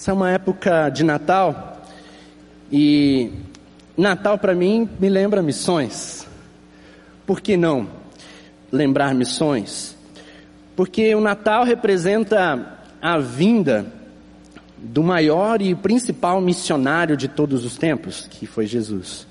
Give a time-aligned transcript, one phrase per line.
[0.00, 1.82] Essa é uma época de Natal
[2.72, 3.30] e
[3.94, 6.26] Natal para mim me lembra missões.
[7.26, 7.86] Por que não
[8.72, 9.94] lembrar missões?
[10.74, 13.92] Porque o Natal representa a vinda
[14.78, 19.26] do maior e principal missionário de todos os tempos, que foi Jesus.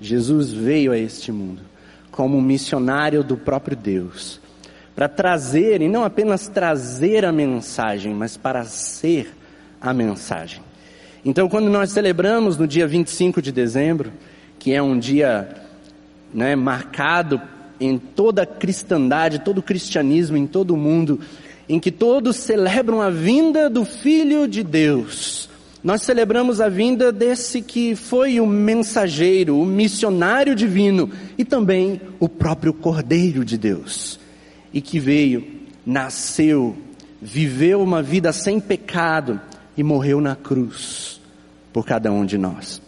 [0.00, 1.62] Jesus veio a este mundo
[2.10, 4.40] como missionário do próprio Deus,
[4.92, 9.38] para trazer, e não apenas trazer a mensagem, mas para ser
[9.80, 10.60] a mensagem.
[11.24, 14.12] Então, quando nós celebramos no dia 25 de dezembro,
[14.58, 15.48] que é um dia
[16.32, 17.40] né, marcado
[17.78, 21.20] em toda a cristandade, todo o cristianismo, em todo o mundo,
[21.68, 25.48] em que todos celebram a vinda do Filho de Deus.
[25.82, 32.28] Nós celebramos a vinda desse que foi o mensageiro, o missionário divino e também o
[32.28, 34.20] próprio Cordeiro de Deus.
[34.74, 35.46] E que veio,
[35.86, 36.76] nasceu,
[37.20, 39.40] viveu uma vida sem pecado
[39.80, 41.18] e morreu na cruz
[41.72, 42.82] por cada um de nós.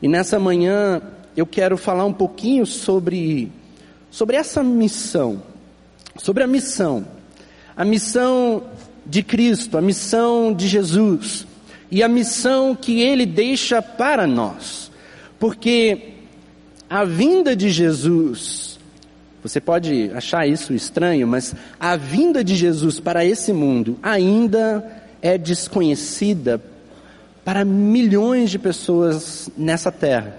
[0.00, 1.02] E nessa manhã
[1.36, 3.52] eu quero falar um pouquinho sobre
[4.10, 5.42] sobre essa missão,
[6.16, 7.06] sobre a missão
[7.76, 8.64] a missão
[9.04, 11.46] de Cristo, a missão de Jesus
[11.90, 14.90] e a missão que ele deixa para nós.
[15.38, 16.14] Porque
[16.88, 18.80] a vinda de Jesus,
[19.42, 25.36] você pode achar isso estranho, mas a vinda de Jesus para esse mundo ainda é
[25.38, 26.60] desconhecida
[27.44, 30.36] para milhões de pessoas nessa terra.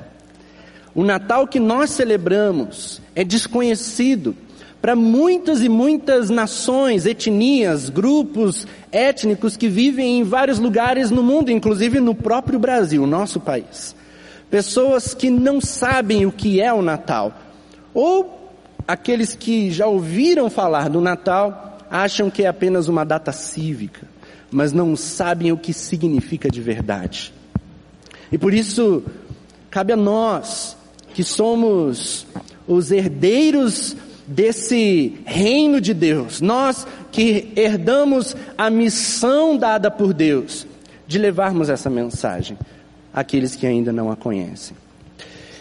[0.93, 4.35] O Natal que nós celebramos é desconhecido
[4.81, 11.51] para muitas e muitas nações, etnias, grupos étnicos que vivem em vários lugares no mundo,
[11.51, 13.95] inclusive no próprio Brasil, nosso país.
[14.49, 17.33] Pessoas que não sabem o que é o Natal,
[17.93, 18.53] ou
[18.87, 24.07] aqueles que já ouviram falar do Natal acham que é apenas uma data cívica,
[24.51, 27.33] mas não sabem o que significa de verdade.
[28.31, 29.03] E por isso,
[29.69, 30.77] cabe a nós,
[31.13, 32.25] que somos
[32.67, 33.95] os herdeiros
[34.27, 40.67] desse reino de Deus, nós que herdamos a missão dada por Deus
[41.07, 42.55] de levarmos essa mensagem
[43.11, 44.77] àqueles que ainda não a conhecem.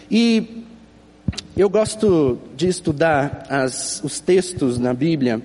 [0.09, 0.63] E
[1.57, 5.41] eu gosto de estudar as, os textos na Bíblia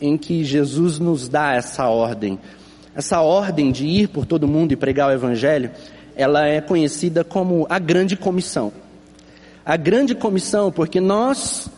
[0.00, 2.38] em que Jesus nos dá essa ordem.
[2.94, 5.70] Essa ordem de ir por todo mundo e pregar o Evangelho,
[6.16, 8.72] ela é conhecida como a Grande Comissão.
[9.64, 11.70] A Grande Comissão, porque nós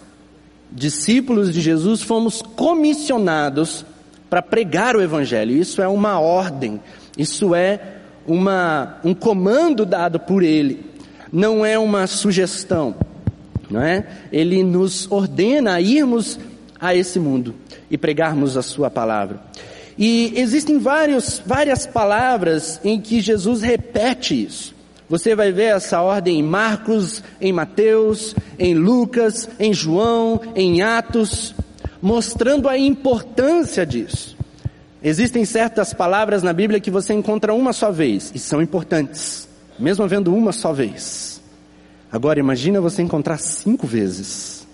[0.74, 3.84] discípulos de Jesus, fomos comissionados
[4.30, 5.54] para pregar o Evangelho.
[5.54, 6.80] Isso é uma ordem,
[7.16, 10.86] isso é uma, um comando dado por Ele,
[11.30, 12.94] não é uma sugestão,
[13.70, 14.06] não é?
[14.32, 16.38] Ele nos ordena a irmos
[16.80, 17.54] a esse mundo
[17.90, 19.40] e pregarmos a Sua palavra.
[19.98, 24.74] E existem vários, várias palavras em que Jesus repete isso.
[25.08, 31.54] Você vai ver essa ordem em Marcos, em Mateus, em Lucas, em João, em Atos,
[32.00, 34.36] mostrando a importância disso.
[35.02, 39.48] Existem certas palavras na Bíblia que você encontra uma só vez e são importantes,
[39.78, 41.42] mesmo havendo uma só vez.
[42.10, 44.66] Agora imagina você encontrar cinco vezes.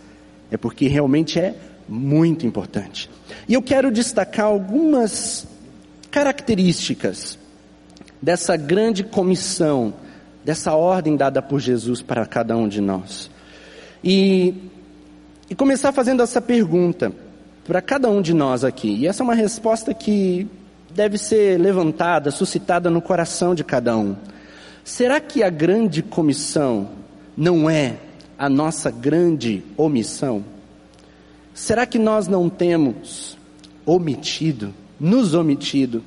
[0.50, 1.54] É porque realmente é
[1.88, 3.10] muito importante.
[3.48, 5.46] E eu quero destacar algumas
[6.10, 7.38] características
[8.20, 9.94] dessa grande comissão
[10.44, 13.30] dessa ordem dada por Jesus para cada um de nós.
[14.02, 14.54] E,
[15.50, 17.12] e começar fazendo essa pergunta
[17.66, 18.96] para cada um de nós aqui.
[18.96, 20.46] E essa é uma resposta que
[20.90, 24.16] deve ser levantada, suscitada no coração de cada um.
[24.82, 26.88] Será que a grande comissão
[27.36, 27.96] não é
[28.38, 30.44] a nossa grande omissão?
[31.52, 33.37] Será que nós não temos
[33.88, 36.04] omitido, nos omitido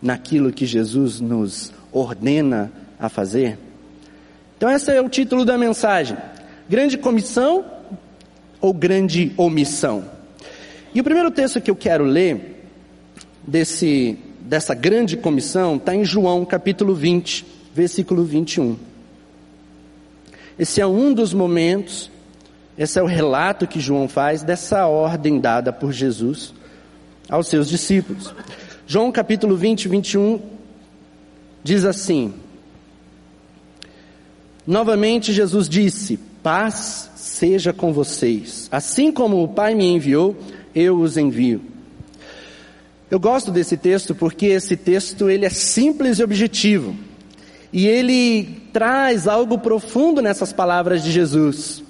[0.00, 2.70] naquilo que Jesus nos ordena
[3.00, 3.58] a fazer?
[4.56, 6.16] Então esse é o título da mensagem.
[6.70, 7.64] Grande comissão
[8.60, 10.04] ou grande omissão?
[10.94, 12.64] E o primeiro texto que eu quero ler
[13.44, 17.44] desse, dessa grande comissão está em João capítulo 20,
[17.74, 18.76] versículo 21.
[20.56, 22.08] Esse é um dos momentos,
[22.78, 26.54] esse é o relato que João faz dessa ordem dada por Jesus
[27.28, 28.34] aos seus discípulos.
[28.86, 30.40] João capítulo 20, 21
[31.62, 32.32] diz assim:
[34.66, 38.68] Novamente Jesus disse: Paz seja com vocês.
[38.70, 40.36] Assim como o Pai me enviou,
[40.74, 41.60] eu os envio.
[43.10, 46.96] Eu gosto desse texto porque esse texto ele é simples e objetivo.
[47.72, 51.82] E ele traz algo profundo nessas palavras de Jesus.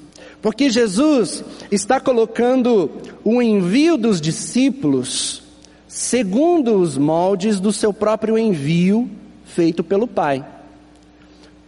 [0.46, 2.88] Porque Jesus está colocando
[3.24, 5.42] o envio dos discípulos
[5.88, 9.10] segundo os moldes do seu próprio envio
[9.44, 10.46] feito pelo Pai.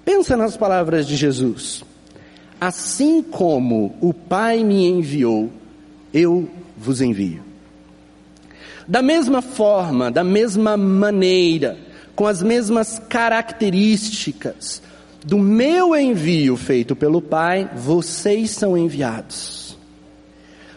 [0.05, 1.83] Pensa nas palavras de Jesus.
[2.61, 5.51] Assim como o Pai me enviou,
[6.15, 7.43] eu vos envio.
[8.87, 11.77] Da mesma forma, da mesma maneira,
[12.15, 14.83] com as mesmas características
[15.29, 19.77] do meu envio feito pelo Pai, vocês são enviados.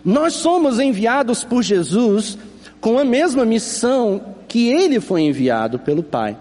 [0.04, 2.38] Nós somos enviados por Jesus
[2.82, 6.36] com a mesma missão que ele foi enviado pelo Pai.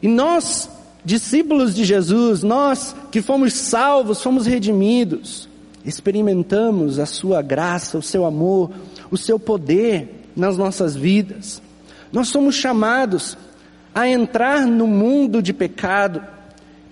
[0.00, 0.70] E nós,
[1.04, 5.48] discípulos de Jesus, nós que fomos salvos, fomos redimidos,
[5.84, 8.70] experimentamos a sua graça, o seu amor,
[9.10, 11.60] o seu poder, nas nossas vidas.
[12.12, 13.36] Nós somos chamados
[13.92, 16.38] a entrar no mundo de pecado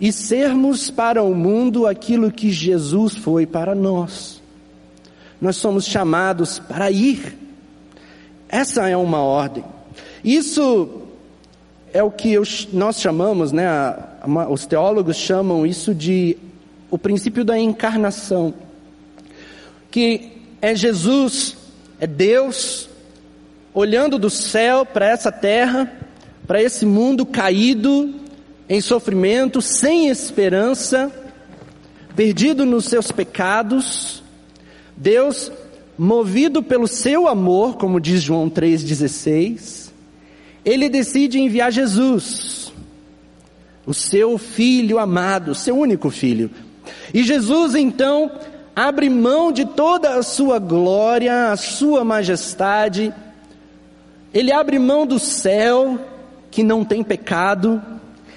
[0.00, 4.40] e sermos para o mundo aquilo que Jesus foi para nós.
[5.40, 7.36] Nós somos chamados para ir.
[8.48, 9.64] Essa é uma ordem.
[10.22, 11.02] Isso
[11.92, 12.42] é o que eu,
[12.72, 13.66] nós chamamos, né,
[14.50, 16.36] os teólogos chamam isso de
[16.90, 18.54] o princípio da encarnação,
[19.90, 21.56] que é Jesus,
[22.00, 22.88] é Deus
[23.74, 25.92] olhando do céu para essa terra,
[26.46, 28.14] para esse mundo caído,
[28.68, 31.10] em sofrimento, sem esperança,
[32.14, 34.22] perdido nos seus pecados,
[34.96, 35.50] Deus,
[35.96, 39.90] movido pelo seu amor, como diz João 3,16,
[40.64, 42.72] ele decide enviar Jesus,
[43.86, 46.50] o seu filho amado, seu único filho.
[47.14, 48.30] E Jesus então
[48.76, 53.14] abre mão de toda a sua glória, a sua majestade,
[54.32, 55.98] ele abre mão do céu,
[56.50, 57.82] que não tem pecado,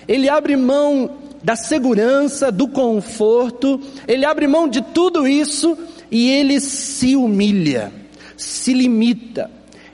[0.08, 1.10] ele abre mão
[1.44, 5.78] da segurança, do conforto, ele abre mão de tudo isso
[6.10, 7.92] e ele se humilha,
[8.38, 9.50] se limita.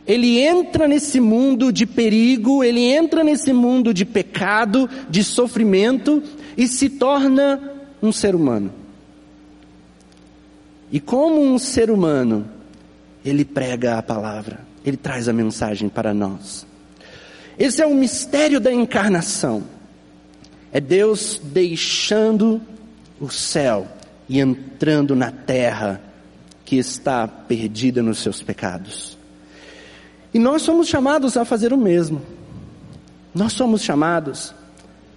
[0.06, 6.24] Ele entra nesse mundo de perigo, ele entra nesse mundo de pecado, de sofrimento
[6.56, 8.74] e se torna um ser humano.
[10.89, 12.50] E como um ser humano,
[13.25, 16.65] ele prega a palavra ele traz a mensagem para nós.
[17.59, 19.63] Esse é o mistério da encarnação.
[20.71, 22.61] É Deus deixando
[23.19, 23.87] o céu
[24.27, 26.01] e entrando na terra
[26.65, 29.17] que está perdida nos seus pecados.
[30.33, 32.21] E nós somos chamados a fazer o mesmo.
[33.33, 34.53] Nós somos chamados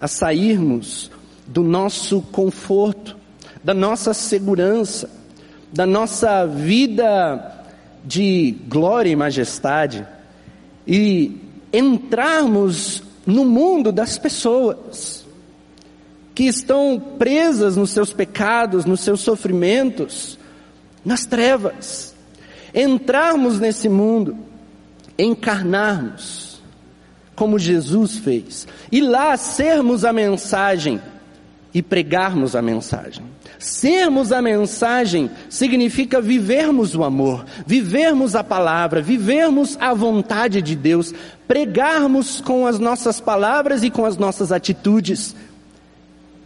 [0.00, 1.10] a sairmos
[1.46, 3.16] do nosso conforto,
[3.62, 5.10] da nossa segurança,
[5.72, 7.64] da nossa vida
[8.04, 10.06] de glória e majestade
[10.86, 11.38] e
[11.72, 15.19] entrarmos no mundo das pessoas
[16.40, 20.38] que estão presas nos seus pecados, nos seus sofrimentos,
[21.04, 22.14] nas trevas.
[22.74, 24.38] Entrarmos nesse mundo,
[25.18, 26.62] encarnarmos,
[27.36, 30.98] como Jesus fez, e lá sermos a mensagem
[31.74, 33.22] e pregarmos a mensagem.
[33.58, 41.12] Sermos a mensagem significa vivermos o amor, vivermos a palavra, vivermos a vontade de Deus,
[41.46, 45.36] pregarmos com as nossas palavras e com as nossas atitudes,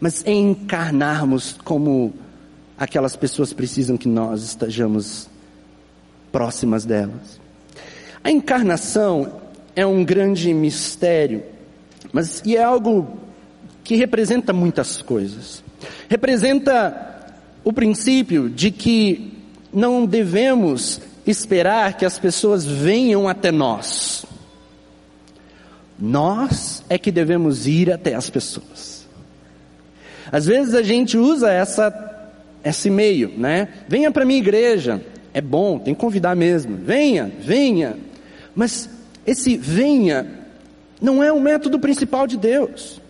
[0.04, 2.12] mas encarnarmos como
[2.76, 5.30] aquelas pessoas precisam que nós estejamos
[6.30, 7.40] próximas delas.
[8.22, 9.40] A encarnação
[9.74, 11.42] é um grande mistério,
[12.12, 13.18] mas e é algo
[13.82, 15.64] que representa muitas coisas
[16.06, 19.32] representa o princípio de que
[19.72, 24.26] não devemos esperar que as pessoas venham até nós.
[25.98, 28.94] Nós é que devemos ir até as pessoas.
[30.31, 32.12] Às vezes a gente usa essa
[32.64, 33.69] esse meio, né?
[33.86, 35.04] Venha para minha igreja.
[35.34, 36.76] É bom, tem que convidar mesmo.
[36.76, 37.96] Venha, venha.
[38.54, 38.88] Mas
[39.26, 40.26] esse venha
[41.00, 43.00] não é o método principal de Deus.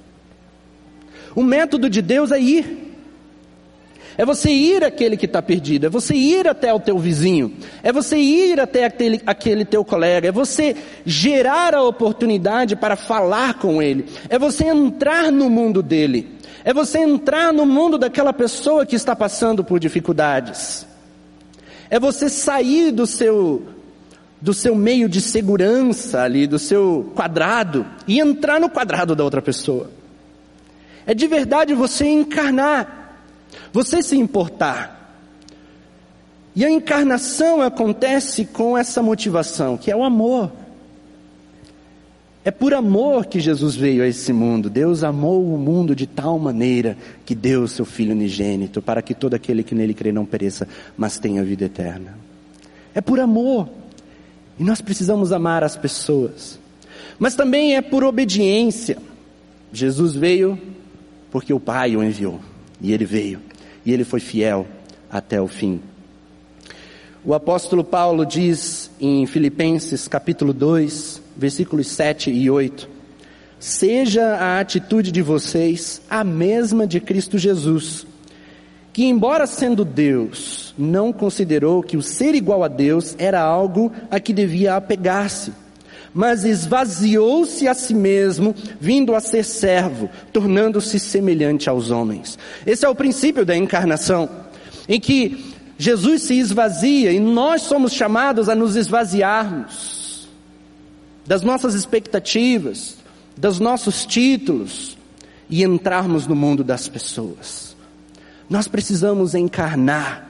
[1.35, 2.85] O método de Deus é ir.
[4.17, 7.53] É você ir àquele que está perdido, é você ir até o teu vizinho,
[7.83, 13.55] é você ir até aquele, aquele teu colega, é você gerar a oportunidade para falar
[13.55, 16.29] com ele, é você entrar no mundo dele,
[16.65, 20.87] é você entrar no mundo daquela pessoa que está passando por dificuldades,
[21.91, 23.69] é você sair do seu
[24.41, 29.41] do seu meio de segurança ali, do seu quadrado e entrar no quadrado da outra
[29.41, 29.91] pessoa.
[31.07, 33.05] É de verdade você encarnar
[33.73, 34.93] você se importar.
[36.55, 40.53] E a encarnação acontece com essa motivação, que é o amor.
[42.45, 44.69] É por amor que Jesus veio a esse mundo.
[44.69, 49.15] Deus amou o mundo de tal maneira que deu o seu Filho unigênito, para que
[49.15, 52.19] todo aquele que nele crê não pereça, mas tenha vida eterna.
[52.95, 53.69] É por amor.
[54.59, 56.59] E nós precisamos amar as pessoas.
[57.19, 58.99] Mas também é por obediência.
[59.73, 60.59] Jesus veio
[61.31, 62.41] porque o Pai o enviou.
[62.79, 63.41] E ele veio.
[63.87, 64.67] E ele foi fiel
[65.11, 65.81] até o fim.
[67.25, 72.89] O apóstolo Paulo diz em Filipenses capítulo 2, versículos 7 e 8:
[73.59, 78.07] Seja a atitude de vocês a mesma de Cristo Jesus,
[78.93, 84.21] que, embora sendo Deus, não considerou que o ser igual a Deus era algo a
[84.21, 85.53] que devia apegar-se
[86.17, 92.39] mas esvaziou-se a si mesmo, vindo a ser servo, tornando-se semelhante aos homens.
[92.65, 94.31] Esse é o princípio da encarnação,
[94.89, 99.94] em que Jesus se esvazia e nós somos chamados a nos esvaziarmos
[101.27, 102.97] das nossas expectativas,
[103.37, 104.97] dos nossos títulos
[105.49, 107.77] e entrarmos no mundo das pessoas.
[108.49, 110.29] Nós precisamos encarnar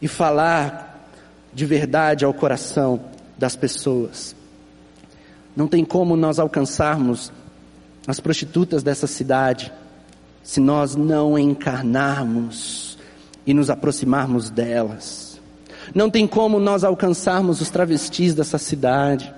[0.00, 1.08] e falar
[1.52, 3.00] de verdade ao coração
[3.38, 4.34] das pessoas.
[5.54, 7.30] Não tem como nós alcançarmos
[8.06, 9.72] as prostitutas dessa cidade
[10.42, 12.98] se nós não encarnarmos
[13.46, 15.40] e nos aproximarmos delas.
[15.94, 19.32] Não tem como nós alcançarmos os travestis dessa cidade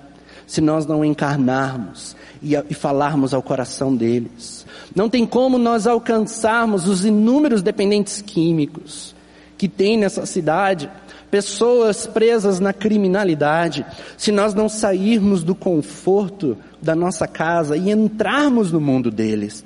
[0.47, 4.65] se nós não encarnarmos e, e falarmos ao coração deles.
[4.95, 9.15] Não tem como nós alcançarmos os inúmeros dependentes químicos
[9.59, 10.88] que tem nessa cidade
[11.31, 13.85] pessoas presas na criminalidade,
[14.17, 19.65] se nós não sairmos do conforto da nossa casa e entrarmos no mundo deles.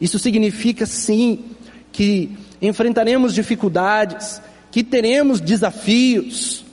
[0.00, 1.44] Isso significa sim
[1.92, 6.63] que enfrentaremos dificuldades, que teremos desafios,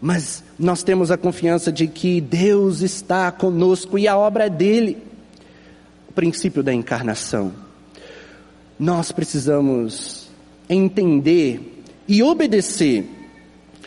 [0.00, 4.98] mas nós temos a confiança de que Deus está conosco e a obra é dele.
[6.08, 7.52] O princípio da encarnação.
[8.78, 10.28] Nós precisamos
[10.68, 13.04] entender e obedecer,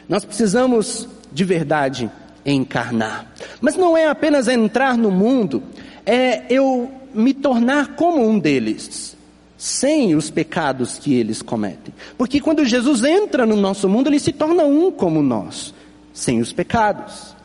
[0.07, 2.11] nós precisamos de verdade
[2.45, 3.33] encarnar.
[3.59, 5.63] Mas não é apenas entrar no mundo,
[6.05, 9.15] é eu me tornar como um deles,
[9.57, 11.93] sem os pecados que eles cometem.
[12.17, 15.73] Porque quando Jesus entra no nosso mundo, ele se torna um como nós,
[16.13, 17.35] sem os pecados.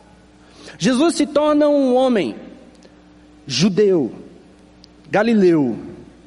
[0.78, 2.36] Jesus se torna um homem
[3.46, 4.12] judeu,
[5.10, 5.76] galileu,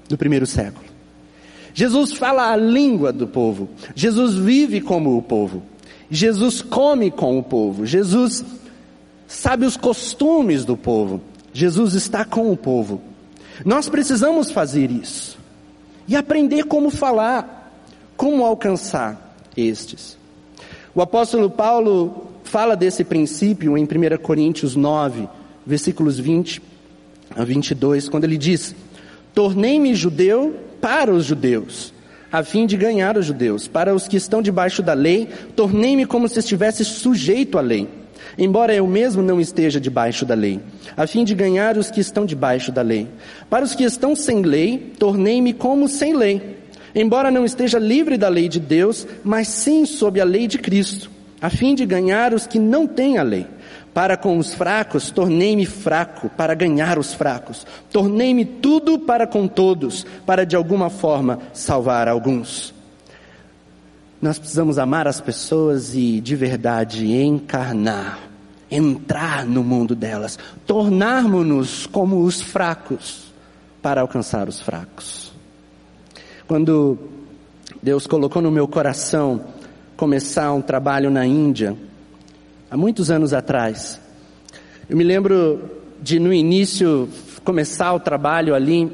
[0.10, 0.86] do primeiro século.
[1.74, 3.70] Jesus fala a língua do povo.
[3.96, 5.64] Jesus vive como o povo.
[6.10, 7.86] Jesus come com o povo.
[7.86, 8.44] Jesus
[9.28, 11.22] sabe os costumes do povo.
[11.54, 13.02] Jesus está com o povo.
[13.64, 15.40] Nós precisamos fazer isso.
[16.08, 17.72] E aprender como falar,
[18.18, 20.18] como alcançar estes.
[20.94, 23.88] O apóstolo Paulo fala desse princípio em 1
[24.22, 25.26] Coríntios 9,
[25.66, 26.62] versículos 20
[27.34, 28.76] a 22, quando ele diz:
[29.34, 31.94] Tornei-me judeu para os judeus,
[32.30, 33.70] a fim de ganhar os judeus.
[33.70, 37.88] Para os que estão debaixo da lei, tornei-me como se estivesse sujeito à lei,
[38.38, 40.60] embora eu mesmo não esteja debaixo da lei,
[40.98, 43.08] a fim de ganhar os que estão debaixo da lei.
[43.50, 46.58] Para os que estão sem lei, tornei-me como sem lei,
[46.94, 51.10] embora não esteja livre da lei de Deus, mas sim sob a lei de Cristo,
[51.42, 53.48] a fim de ganhar os que não têm a lei.
[53.94, 57.66] Para com os fracos, tornei-me fraco para ganhar os fracos.
[57.92, 62.74] Tornei-me tudo para com todos, para de alguma forma salvar alguns.
[64.22, 68.20] Nós precisamos amar as pessoas e de verdade encarnar,
[68.70, 73.34] entrar no mundo delas, tornarmos-nos como os fracos
[73.82, 75.34] para alcançar os fracos.
[76.48, 77.00] Quando
[77.82, 79.42] Deus colocou no meu coração
[80.02, 81.78] começar um trabalho na Índia,
[82.72, 84.02] há muitos anos atrás.
[84.90, 85.62] Eu me lembro
[86.02, 87.08] de no início
[87.44, 88.92] começar o trabalho ali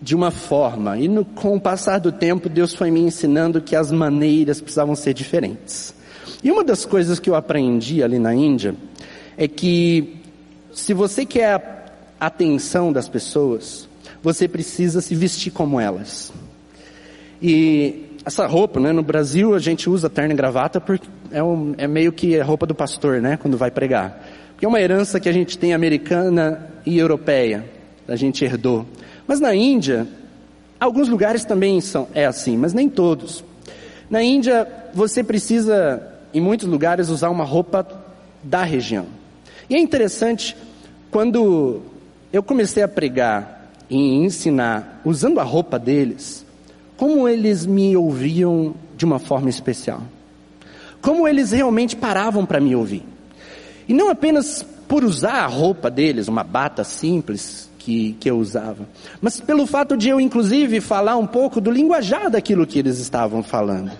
[0.00, 3.74] de uma forma, e no, com o passar do tempo Deus foi me ensinando que
[3.74, 5.92] as maneiras precisavam ser diferentes.
[6.44, 8.76] E uma das coisas que eu aprendi ali na Índia
[9.36, 10.16] é que
[10.72, 13.88] se você quer a atenção das pessoas,
[14.22, 16.32] você precisa se vestir como elas.
[17.42, 18.92] E essa roupa, né?
[18.92, 22.44] No Brasil a gente usa terno e gravata porque é, um, é meio que a
[22.44, 23.36] roupa do pastor, né?
[23.36, 24.22] Quando vai pregar.
[24.52, 27.64] Porque é uma herança que a gente tem americana e europeia.
[28.06, 28.86] A gente herdou.
[29.26, 30.06] Mas na Índia,
[30.78, 33.44] alguns lugares também são, é assim, mas nem todos.
[34.10, 36.02] Na Índia, você precisa,
[36.34, 37.86] em muitos lugares, usar uma roupa
[38.42, 39.06] da região.
[39.68, 40.56] E é interessante,
[41.10, 41.80] quando
[42.32, 46.44] eu comecei a pregar e ensinar usando a roupa deles,
[47.00, 50.02] como eles me ouviam de uma forma especial.
[51.00, 53.02] Como eles realmente paravam para me ouvir.
[53.88, 58.86] E não apenas por usar a roupa deles, uma bata simples que, que eu usava,
[59.18, 63.42] mas pelo fato de eu, inclusive, falar um pouco do linguajar daquilo que eles estavam
[63.42, 63.92] falando.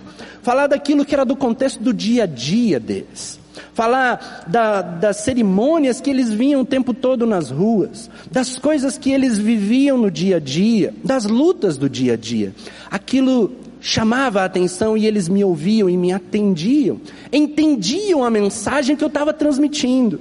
[0.43, 3.40] Falar daquilo que era do contexto do dia a dia deles.
[3.73, 9.11] Falar da, das cerimônias que eles vinham o tempo todo nas ruas, das coisas que
[9.11, 12.55] eles viviam no dia a dia, das lutas do dia a dia.
[12.91, 17.01] Aquilo chamava a atenção e eles me ouviam e me atendiam,
[17.33, 20.21] entendiam a mensagem que eu estava transmitindo,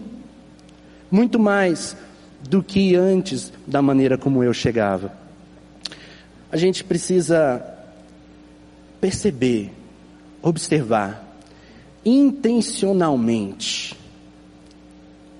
[1.11, 1.95] muito mais
[2.49, 5.11] do que antes da maneira como eu chegava.
[6.51, 7.63] A gente precisa
[8.99, 9.71] perceber,
[10.41, 11.28] observar
[12.17, 13.95] intencionalmente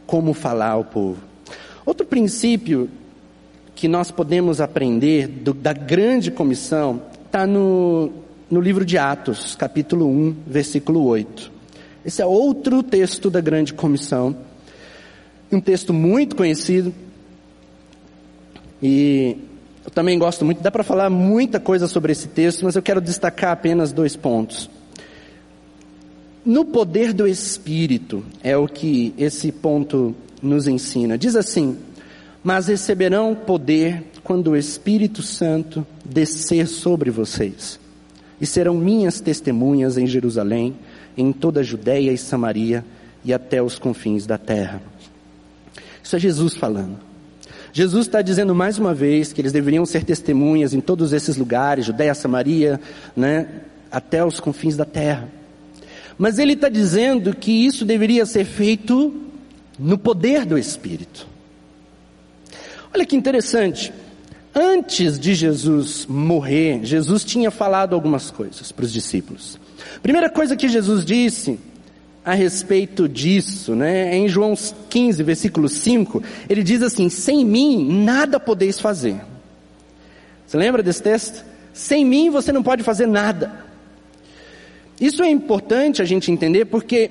[0.05, 1.21] como falar ao povo.
[1.85, 2.89] Outro princípio
[3.75, 8.11] que nós podemos aprender do, da grande comissão está no,
[8.49, 11.51] no livro de Atos, capítulo 1, versículo 8.
[12.05, 14.35] Esse é outro texto da grande comissão,
[15.51, 16.93] um texto muito conhecido,
[18.81, 19.37] e
[19.85, 23.01] eu também gosto muito, dá para falar muita coisa sobre esse texto, mas eu quero
[23.01, 24.69] destacar apenas dois pontos.
[26.45, 31.17] No poder do Espírito, é o que esse ponto nos ensina.
[31.17, 31.77] Diz assim:
[32.43, 37.79] Mas receberão poder quando o Espírito Santo descer sobre vocês,
[38.39, 40.75] e serão minhas testemunhas em Jerusalém,
[41.17, 42.85] em toda a Judéia e Samaria
[43.23, 44.81] e até os confins da terra.
[46.01, 46.97] Isso é Jesus falando.
[47.71, 51.85] Jesus está dizendo mais uma vez que eles deveriam ser testemunhas em todos esses lugares,
[51.85, 52.79] Judéia, Samaria,
[53.15, 53.47] né,
[53.91, 55.29] até os confins da terra.
[56.19, 59.15] Mas ele está dizendo que isso deveria ser feito
[59.79, 61.25] no poder do Espírito.
[62.93, 63.93] Olha que interessante.
[64.53, 69.57] Antes de Jesus morrer, Jesus tinha falado algumas coisas para os discípulos.
[70.03, 71.57] Primeira coisa que Jesus disse
[72.25, 74.55] a respeito disso, né, é em João
[74.89, 79.21] 15, versículo 5, ele diz assim: Sem mim nada podeis fazer.
[80.45, 81.45] Você lembra desse texto?
[81.73, 83.68] Sem mim você não pode fazer nada.
[84.99, 87.09] Isso é importante a gente entender porque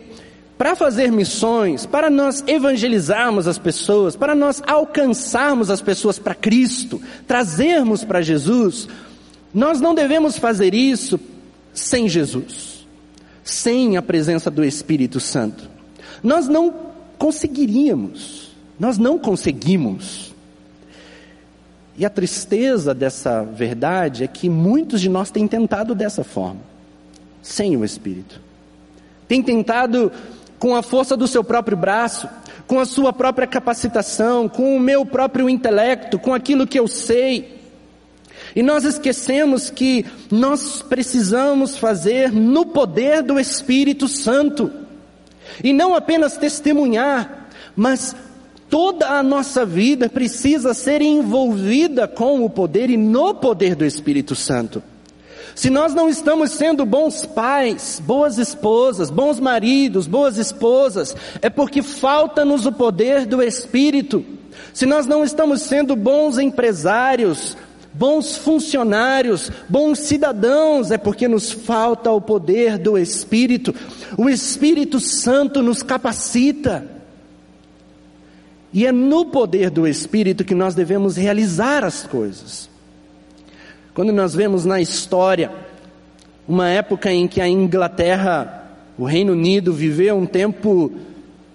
[0.59, 7.01] para fazer missões, para nós evangelizarmos as pessoas, para nós alcançarmos as pessoas para Cristo,
[7.29, 8.89] trazermos para Jesus,
[9.55, 11.19] nós não devemos fazer isso
[11.73, 12.87] sem Jesus,
[13.45, 15.71] sem a presença do Espírito Santo.
[16.25, 16.75] Nós não
[17.17, 20.35] conseguiríamos, nós não conseguimos.
[21.97, 26.78] E a tristeza dessa verdade é que muitos de nós têm tentado dessa forma
[27.43, 28.41] sem o Espírito.
[29.27, 30.11] Tem tentado
[30.59, 32.29] com a força do seu próprio braço,
[32.67, 37.59] com a sua própria capacitação, com o meu próprio intelecto, com aquilo que eu sei.
[38.55, 44.71] E nós esquecemos que nós precisamos fazer no poder do Espírito Santo.
[45.63, 48.15] E não apenas testemunhar, mas
[48.69, 54.35] toda a nossa vida precisa ser envolvida com o poder e no poder do Espírito
[54.35, 54.83] Santo.
[55.59, 61.83] Se nós não estamos sendo bons pais, boas esposas, bons maridos, boas esposas, é porque
[61.83, 64.25] falta-nos o poder do Espírito.
[64.73, 67.57] Se nós não estamos sendo bons empresários,
[67.93, 73.75] bons funcionários, bons cidadãos, é porque nos falta o poder do Espírito.
[74.17, 76.87] O Espírito Santo nos capacita.
[78.73, 82.78] E é no poder do Espírito que nós devemos realizar as coisas.
[83.99, 85.51] Quando nós vemos na história
[86.47, 90.93] uma época em que a Inglaterra, o Reino Unido, viveu um tempo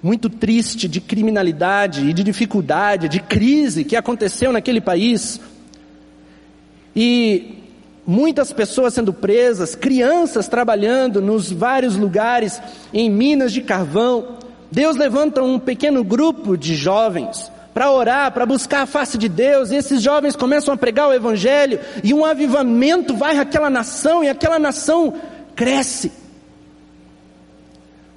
[0.01, 5.39] muito triste de criminalidade e de dificuldade, de crise que aconteceu naquele país.
[6.93, 7.63] E
[8.05, 12.61] muitas pessoas sendo presas, crianças trabalhando nos vários lugares
[12.93, 14.39] em minas de carvão.
[14.69, 19.71] Deus levanta um pequeno grupo de jovens para orar, para buscar a face de Deus,
[19.71, 24.29] e esses jovens começam a pregar o Evangelho, e um avivamento vai àquela nação, e
[24.29, 25.13] aquela nação
[25.55, 26.11] cresce.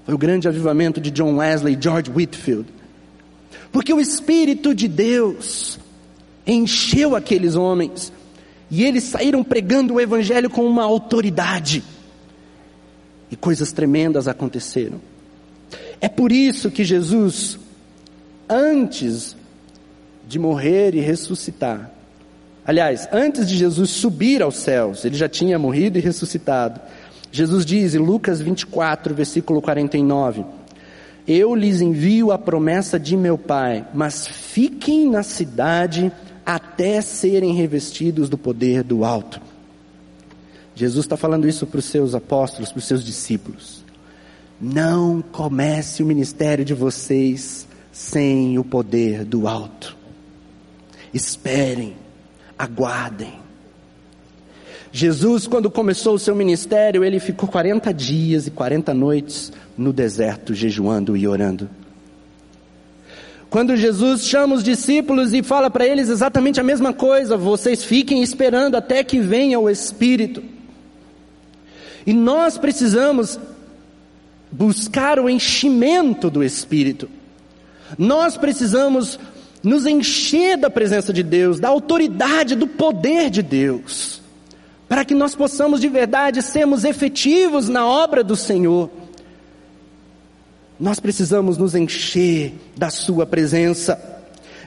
[0.05, 2.69] Foi o grande avivamento de John Wesley e George Whitfield.
[3.73, 5.79] Porque o Espírito de Deus
[6.47, 8.13] encheu aqueles homens,
[8.71, 11.83] e eles saíram pregando o Evangelho com uma autoridade,
[13.31, 15.01] e coisas tremendas aconteceram.
[16.01, 17.59] É por isso que Jesus,
[18.49, 19.35] antes
[20.27, 21.91] de morrer e ressuscitar.
[22.67, 26.81] Aliás, antes de Jesus subir aos céus, ele já tinha morrido e ressuscitado.
[27.31, 30.45] Jesus diz em Lucas 24, versículo 49:
[31.29, 36.11] Eu lhes envio a promessa de meu Pai, mas fiquem na cidade
[36.45, 39.41] até serem revestidos do poder do alto.
[40.75, 43.85] Jesus está falando isso para os seus apóstolos, para os seus discípulos.
[44.61, 49.96] Não comece o ministério de vocês sem o poder do alto
[51.17, 51.97] esperem,
[52.59, 53.33] aguardem.
[54.93, 60.55] Jesus, quando começou o seu ministério, ele ficou 40 dias e 40 noites no deserto,
[60.55, 61.69] jejuando e orando.
[63.51, 68.23] Quando Jesus chama os discípulos e fala para eles exatamente a mesma coisa, vocês fiquem
[68.23, 70.43] esperando até que venha o Espírito.
[72.07, 73.39] E nós precisamos
[74.51, 77.09] buscar o enchimento do Espírito.
[77.99, 79.19] Nós precisamos
[79.67, 84.23] nos encher da presença de Deus, da autoridade, do poder de Deus,
[84.89, 88.89] para que nós possamos de verdade sermos efetivos na obra do Senhor.
[90.79, 94.01] Nós precisamos nos encher da Sua presença.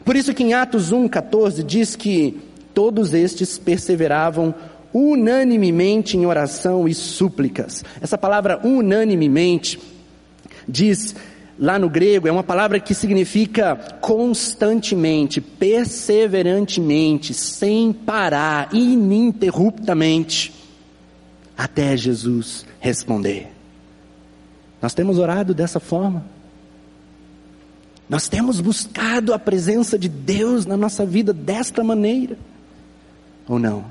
[0.04, 2.38] Por isso que em Atos 1,14 diz que
[2.74, 4.54] todos estes perseveravam
[4.94, 7.86] unanimemente em oração e súplicas.
[8.02, 9.80] Essa palavra unanimemente
[10.68, 11.16] diz
[11.60, 20.54] lá no grego é uma palavra que significa constantemente, perseverantemente, sem parar, ininterruptamente,
[21.58, 23.52] até Jesus responder.
[24.82, 26.24] Nós temos orado dessa forma.
[28.08, 32.38] Nós temos buscado a presença de Deus na nossa vida desta maneira.
[33.48, 33.86] Ou não?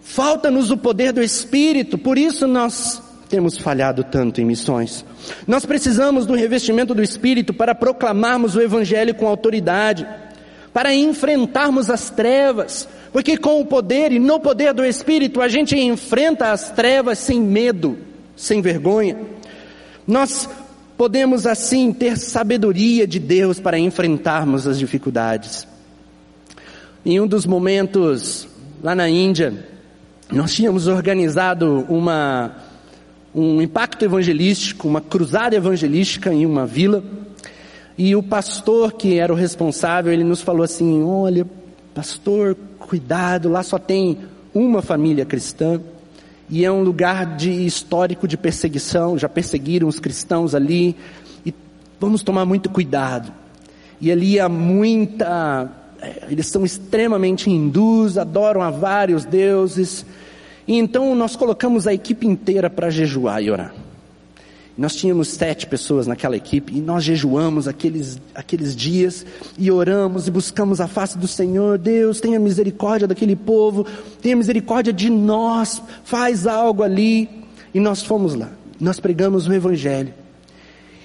[0.00, 5.04] Falta-nos o poder do Espírito, por isso nós temos falhado tanto em missões.
[5.46, 10.06] Nós precisamos do revestimento do Espírito para proclamarmos o Evangelho com autoridade,
[10.72, 15.78] para enfrentarmos as trevas, porque com o poder e no poder do Espírito a gente
[15.78, 19.18] enfrenta as trevas sem medo sem vergonha.
[20.06, 20.48] Nós
[20.96, 25.68] podemos assim ter sabedoria de Deus para enfrentarmos as dificuldades.
[27.04, 28.48] Em um dos momentos
[28.82, 29.66] lá na Índia,
[30.32, 32.56] nós tínhamos organizado uma,
[33.34, 37.02] um impacto evangelístico, uma cruzada evangelística em uma vila.
[37.96, 41.46] E o pastor que era o responsável, ele nos falou assim: Olha,
[41.94, 44.18] pastor, cuidado, lá só tem
[44.54, 45.80] uma família cristã
[46.50, 50.96] e é um lugar de histórico de perseguição, já perseguiram os cristãos ali,
[51.46, 51.54] e
[52.00, 53.32] vamos tomar muito cuidado.
[54.00, 55.70] E ali há muita,
[56.02, 60.04] é, eles são extremamente hindus, adoram a vários deuses,
[60.70, 63.74] e então nós colocamos a equipe inteira para jejuar e orar.
[64.78, 69.26] Nós tínhamos sete pessoas naquela equipe e nós jejuamos aqueles, aqueles dias
[69.58, 71.76] e oramos e buscamos a face do Senhor.
[71.76, 73.84] Deus, tenha misericórdia daquele povo,
[74.22, 77.28] tenha misericórdia de nós, faz algo ali.
[77.74, 80.14] E nós fomos lá, nós pregamos o Evangelho.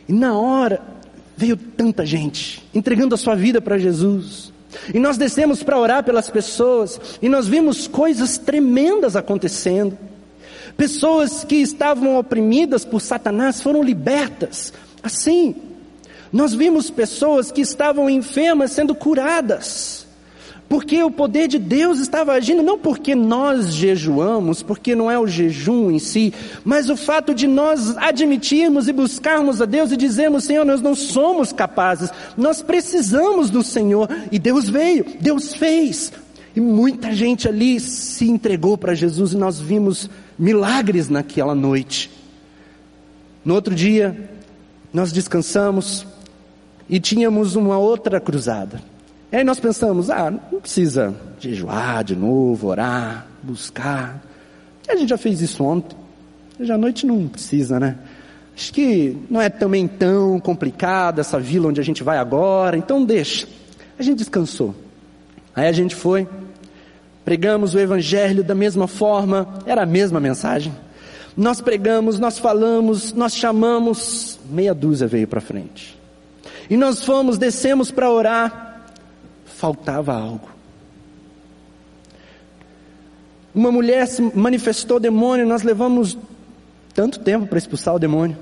[0.08, 0.80] E na hora
[1.36, 4.54] veio tanta gente entregando a sua vida para Jesus.
[4.94, 9.98] E nós descemos para orar pelas pessoas e nós vimos coisas tremendas acontecendo.
[10.78, 14.74] Pessoas que estavam oprimidas por Satanás foram libertas.
[15.02, 15.56] Assim,
[16.32, 20.05] nós vimos pessoas que estavam enfermas sendo curadas.
[20.68, 25.28] Porque o poder de Deus estava agindo, não porque nós jejuamos, porque não é o
[25.28, 30.44] jejum em si, mas o fato de nós admitirmos e buscarmos a Deus e dizermos,
[30.44, 36.12] Senhor, nós não somos capazes, nós precisamos do Senhor, e Deus veio, Deus fez,
[36.56, 42.10] e muita gente ali se entregou para Jesus e nós vimos milagres naquela noite.
[43.44, 44.30] No outro dia,
[44.92, 46.08] nós descansamos
[46.90, 48.95] e tínhamos uma outra cruzada.
[49.36, 54.24] E aí nós pensamos, ah, não precisa jejuar de novo, orar, buscar.
[54.88, 55.94] A gente já fez isso ontem.
[56.58, 57.98] Hoje à noite não precisa, né?
[58.56, 63.04] Acho que não é também tão complicado essa vila onde a gente vai agora, então
[63.04, 63.46] deixa.
[64.00, 64.74] A gente descansou.
[65.54, 66.26] Aí a gente foi,
[67.26, 70.74] Pregamos o Evangelho da mesma forma, era a mesma mensagem.
[71.36, 76.00] Nós pregamos, nós falamos, nós chamamos, meia dúzia veio para frente.
[76.70, 78.65] E nós fomos, descemos para orar,
[79.56, 80.50] faltava algo.
[83.54, 86.18] Uma mulher se manifestou demônio, nós levamos
[86.94, 88.38] tanto tempo para expulsar o demônio.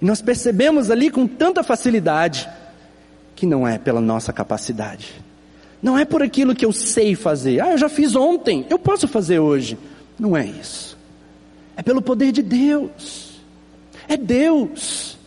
[0.00, 2.48] E nós percebemos ali com tanta facilidade
[3.34, 5.14] que não é pela nossa capacidade.
[5.82, 7.60] Não é por aquilo que eu sei fazer.
[7.60, 9.78] Ah, eu já fiz ontem, eu posso fazer hoje.
[10.18, 10.98] Não é isso.
[11.76, 13.40] É pelo poder de Deus.
[14.06, 15.18] É Deus.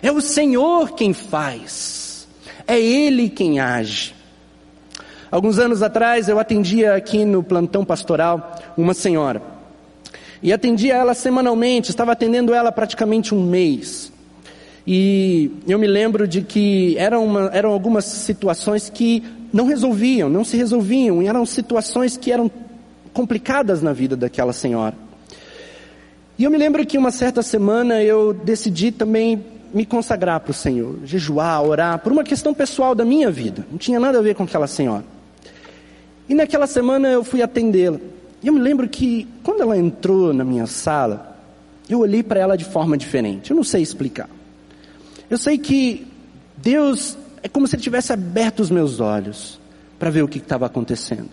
[0.00, 2.28] É o Senhor quem faz.
[2.66, 4.21] É Ele quem age.
[5.32, 9.40] Alguns anos atrás eu atendia aqui no plantão pastoral uma senhora.
[10.42, 14.12] E atendia ela semanalmente, estava atendendo ela praticamente um mês.
[14.86, 20.44] E eu me lembro de que eram, uma, eram algumas situações que não resolviam, não
[20.44, 22.50] se resolviam, e eram situações que eram
[23.14, 24.94] complicadas na vida daquela senhora.
[26.38, 29.42] E eu me lembro que uma certa semana eu decidi também
[29.72, 33.78] me consagrar para o Senhor, jejuar, orar, por uma questão pessoal da minha vida, não
[33.78, 35.21] tinha nada a ver com aquela senhora.
[36.28, 37.98] E naquela semana eu fui atendê-la.
[38.42, 41.36] E eu me lembro que quando ela entrou na minha sala,
[41.88, 43.50] eu olhei para ela de forma diferente.
[43.50, 44.28] Eu não sei explicar.
[45.30, 46.06] Eu sei que
[46.56, 49.60] Deus é como se ele tivesse aberto os meus olhos
[49.98, 51.28] para ver o que estava acontecendo.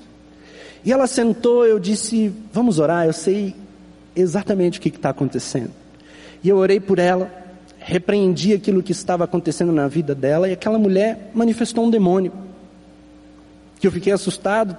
[0.84, 3.56] E ela sentou, eu disse: Vamos orar, eu sei
[4.16, 5.72] exatamente o que está acontecendo.
[6.44, 7.32] E eu orei por ela,
[7.78, 12.32] repreendi aquilo que estava acontecendo na vida dela, e aquela mulher manifestou um demônio.
[13.80, 14.76] Que eu fiquei assustado,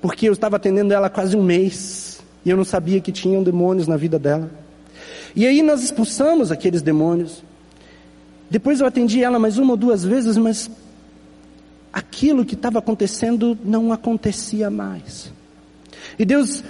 [0.00, 3.42] porque eu estava atendendo ela há quase um mês, e eu não sabia que tinham
[3.42, 4.50] demônios na vida dela.
[5.34, 7.42] E aí nós expulsamos aqueles demônios.
[8.48, 10.70] Depois eu atendi ela mais uma ou duas vezes, mas
[11.92, 15.32] aquilo que estava acontecendo não acontecia mais.
[16.18, 16.62] E Deus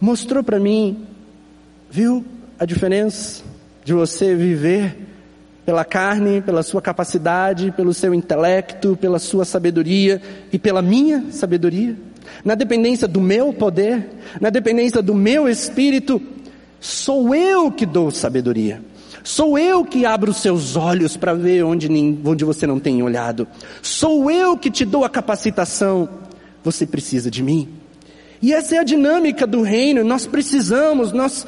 [0.00, 1.06] mostrou para mim,
[1.90, 2.24] viu
[2.58, 3.42] a diferença
[3.84, 4.96] de você viver
[5.64, 10.20] pela carne, pela sua capacidade, pelo seu intelecto, pela sua sabedoria
[10.52, 11.96] e pela minha sabedoria,
[12.44, 14.08] na dependência do meu poder,
[14.40, 16.20] na dependência do meu espírito,
[16.80, 18.82] sou eu que dou sabedoria.
[19.22, 21.88] Sou eu que abro os seus olhos para ver onde,
[22.22, 23.48] onde você não tem olhado.
[23.80, 26.06] Sou eu que te dou a capacitação.
[26.62, 27.70] Você precisa de mim.
[28.42, 30.04] E essa é a dinâmica do reino.
[30.04, 31.46] Nós precisamos, nós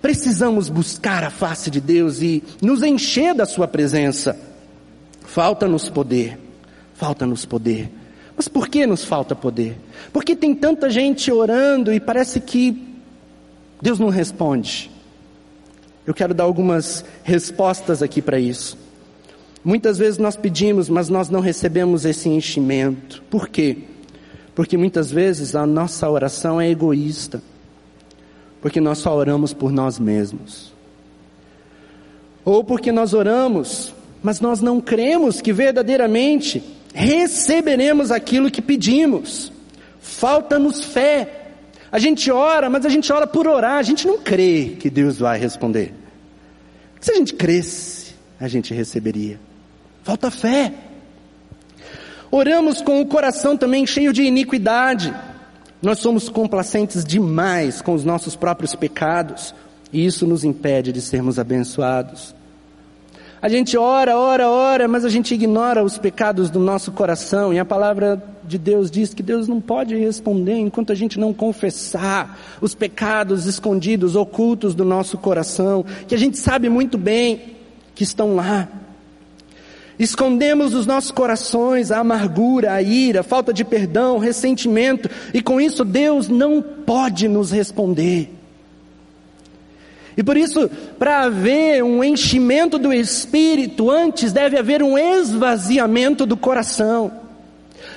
[0.00, 4.38] precisamos buscar a face de Deus e nos encher da Sua presença.
[5.22, 6.38] Falta-nos poder.
[6.94, 7.90] Falta-nos poder.
[8.36, 9.76] Mas por que nos falta poder?
[10.12, 12.96] Porque tem tanta gente orando e parece que
[13.82, 14.90] Deus não responde.
[16.06, 18.76] Eu quero dar algumas respostas aqui para isso.
[19.62, 23.22] Muitas vezes nós pedimos, mas nós não recebemos esse enchimento.
[23.30, 23.76] Por quê?
[24.54, 27.42] Porque muitas vezes a nossa oração é egoísta.
[28.60, 30.72] Porque nós só oramos por nós mesmos.
[32.44, 36.62] Ou porque nós oramos, mas nós não cremos que verdadeiramente
[36.94, 39.52] receberemos aquilo que pedimos.
[40.00, 41.52] Falta-nos fé.
[41.92, 45.18] A gente ora, mas a gente ora por orar, a gente não crê que Deus
[45.18, 45.94] vai responder.
[47.00, 49.40] Se a gente cresce, a gente receberia.
[50.02, 50.72] Falta fé.
[52.30, 55.12] Oramos com o coração também cheio de iniquidade.
[55.82, 59.54] Nós somos complacentes demais com os nossos próprios pecados,
[59.92, 62.34] e isso nos impede de sermos abençoados.
[63.42, 67.58] A gente ora, ora, ora, mas a gente ignora os pecados do nosso coração, e
[67.58, 72.38] a palavra de Deus diz que Deus não pode responder enquanto a gente não confessar
[72.60, 77.56] os pecados escondidos, ocultos do nosso coração, que a gente sabe muito bem
[77.94, 78.68] que estão lá.
[80.00, 85.60] Escondemos os nossos corações a amargura, a ira, a falta de perdão, ressentimento, e com
[85.60, 88.30] isso Deus não pode nos responder.
[90.16, 96.36] E por isso, para haver um enchimento do espírito, antes deve haver um esvaziamento do
[96.36, 97.12] coração.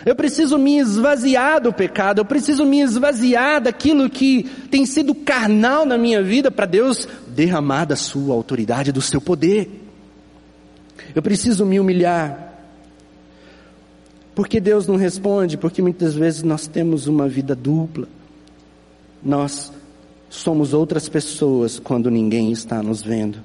[0.05, 5.85] Eu preciso me esvaziar do pecado, eu preciso me esvaziar daquilo que tem sido carnal
[5.85, 9.82] na minha vida para Deus derramar da sua autoridade, do seu poder.
[11.15, 12.53] Eu preciso me humilhar.
[14.35, 15.57] Porque Deus não responde?
[15.57, 18.07] Porque muitas vezes nós temos uma vida dupla.
[19.23, 19.71] Nós
[20.29, 23.39] somos outras pessoas quando ninguém está nos vendo.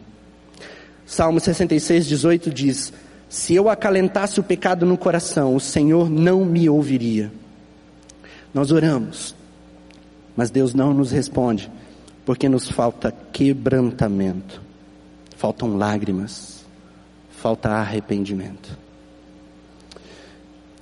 [1.06, 2.92] Salmo 66, 18 diz:
[3.28, 7.30] Se eu acalentasse o pecado no coração, o Senhor não me ouviria.
[8.52, 9.34] Nós oramos,
[10.34, 11.70] mas Deus não nos responde,
[12.24, 14.60] porque nos falta quebrantamento,
[15.36, 16.57] faltam lágrimas,
[17.48, 18.76] falta arrependimento.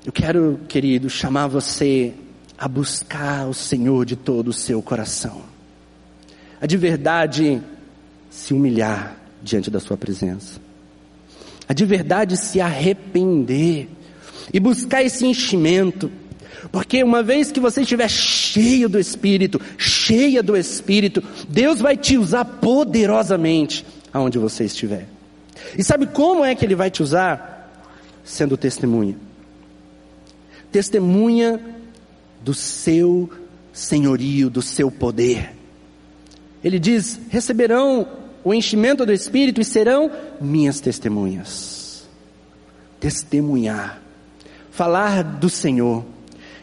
[0.05, 2.12] Eu quero, querido, chamar você
[2.59, 5.42] a buscar o Senhor de todo o seu coração
[6.61, 7.62] a de verdade
[8.31, 10.59] se humilhar diante da Sua presença,
[11.68, 13.88] a de verdade se arrepender
[14.52, 16.11] e buscar esse enchimento,
[16.72, 22.16] porque uma vez que você estiver cheio do Espírito, cheia do Espírito, Deus vai te
[22.16, 25.15] usar poderosamente aonde você estiver.
[25.77, 27.71] E sabe como é que Ele vai te usar?
[28.25, 29.16] Sendo testemunha.
[30.73, 31.61] Testemunha
[32.42, 33.31] do seu
[33.73, 35.53] senhorio, do seu poder.
[36.62, 38.09] Ele diz: receberão
[38.42, 42.07] o enchimento do Espírito e serão minhas testemunhas.
[42.99, 44.03] Testemunhar.
[44.71, 46.05] Falar do Senhor.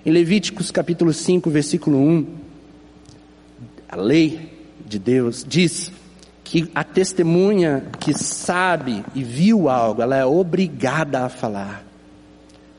[0.05, 2.27] Em Levíticos capítulo 5, versículo 1,
[3.87, 4.51] a lei
[4.85, 5.92] de Deus diz
[6.53, 11.83] que a testemunha que sabe e viu algo, ela é obrigada a falar.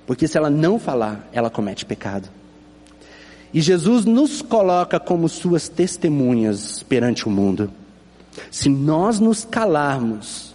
[0.07, 2.29] Porque se ela não falar, ela comete pecado.
[3.53, 7.69] E Jesus nos coloca como suas testemunhas perante o mundo.
[8.49, 10.55] Se nós nos calarmos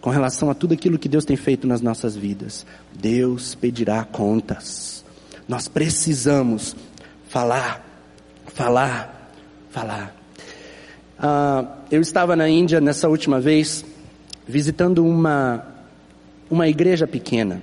[0.00, 5.04] com relação a tudo aquilo que Deus tem feito nas nossas vidas, Deus pedirá contas.
[5.46, 6.74] Nós precisamos
[7.28, 7.88] falar
[8.52, 9.30] falar,
[9.70, 10.19] falar.
[11.20, 13.84] Uh, eu estava na Índia nessa última vez,
[14.48, 15.66] visitando uma,
[16.50, 17.60] uma igreja pequena,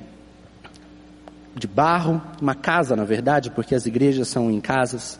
[1.55, 5.19] de barro, uma casa na verdade, porque as igrejas são em casas.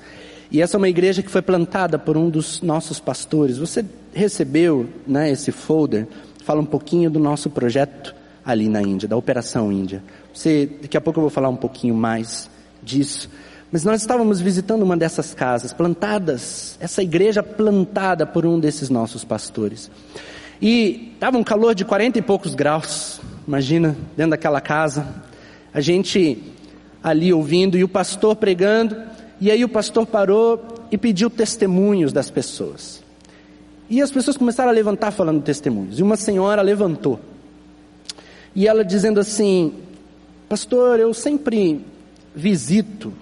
[0.52, 3.58] E essa é uma igreja que foi plantada por um dos nossos pastores.
[3.58, 6.08] Você recebeu né, esse folder,
[6.44, 8.14] fala um pouquinho do nosso projeto
[8.46, 10.04] ali na Índia, da Operação Índia.
[10.32, 12.48] Você, daqui a pouco eu vou falar um pouquinho mais
[12.84, 13.32] disso.
[13.72, 19.26] Mas nós estávamos visitando uma dessas casas, plantadas, essa igreja plantada por um desses nossos
[19.26, 19.92] pastores.
[20.62, 25.06] E estava um calor de quarenta e poucos graus, imagina, dentro daquela casa.
[25.74, 26.42] A gente
[27.04, 28.96] ali ouvindo e o pastor pregando,
[29.40, 33.04] e aí o pastor parou e pediu testemunhos das pessoas.
[33.90, 36.00] E as pessoas começaram a levantar falando testemunhos.
[36.00, 37.20] E uma senhora levantou.
[38.56, 39.74] E ela dizendo assim:
[40.50, 41.86] Pastor, eu sempre
[42.34, 43.14] visito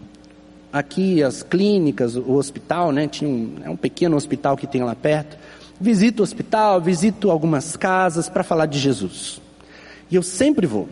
[0.76, 3.08] aqui as clínicas, o hospital, né?
[3.08, 5.38] Tinha um, é um pequeno hospital que tem lá perto.
[5.80, 9.40] Visito o hospital, visito algumas casas para falar de Jesus.
[10.12, 10.90] E eu sempre vou.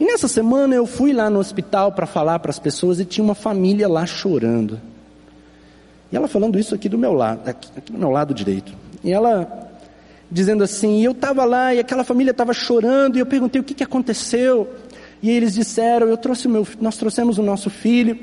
[0.00, 3.22] E nessa semana eu fui lá no hospital para falar para as pessoas e tinha
[3.22, 4.80] uma família lá chorando.
[6.10, 8.72] E ela falando isso aqui do meu lado, aqui, aqui do meu lado direito.
[9.04, 9.70] E ela
[10.28, 13.74] dizendo assim, eu estava lá e aquela família estava chorando e eu perguntei o que,
[13.74, 14.68] que aconteceu.
[15.22, 18.18] E eles disseram, eu trouxe o meu, nós trouxemos o nosso filho.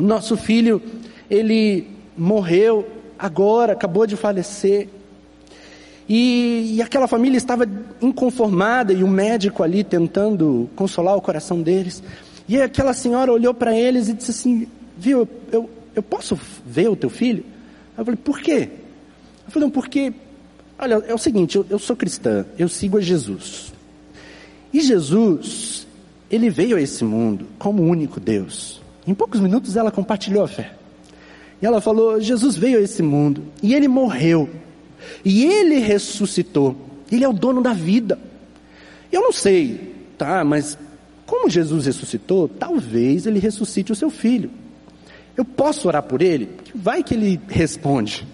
[0.00, 0.82] Nosso filho,
[1.30, 1.86] ele
[2.16, 2.86] morreu
[3.18, 4.88] agora, acabou de falecer.
[6.08, 7.68] E, e, aquela família estava
[8.02, 12.02] inconformada e o médico ali tentando consolar o coração deles.
[12.48, 14.66] E aquela senhora olhou para eles e disse assim:
[14.98, 17.44] Viu, eu, eu posso ver o teu filho?
[17.96, 18.68] Eu falei: Por quê?
[19.46, 20.12] Eu falei: Não, porque,
[20.78, 23.72] olha, é o seguinte: eu, eu sou cristã, eu sigo a Jesus.
[24.72, 25.86] E Jesus,
[26.28, 28.79] ele veio a esse mundo como único Deus.
[29.10, 30.72] Em poucos minutos ela compartilhou a fé.
[31.60, 34.48] E ela falou: Jesus veio a esse mundo e ele morreu
[35.24, 36.76] e ele ressuscitou.
[37.10, 38.16] Ele é o dono da vida.
[39.10, 40.44] Eu não sei, tá?
[40.44, 40.78] Mas
[41.26, 44.48] como Jesus ressuscitou, talvez ele ressuscite o seu filho.
[45.36, 46.48] Eu posso orar por ele?
[46.72, 48.24] Vai que ele responde.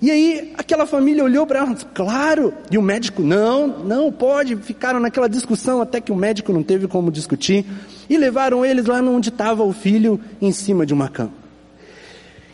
[0.00, 2.54] E aí aquela família olhou para ela, claro.
[2.70, 4.56] E o médico, não, não pode.
[4.56, 7.66] Ficaram naquela discussão até que o médico não teve como discutir.
[8.08, 11.32] E levaram eles lá onde estava o filho, em cima de uma cama.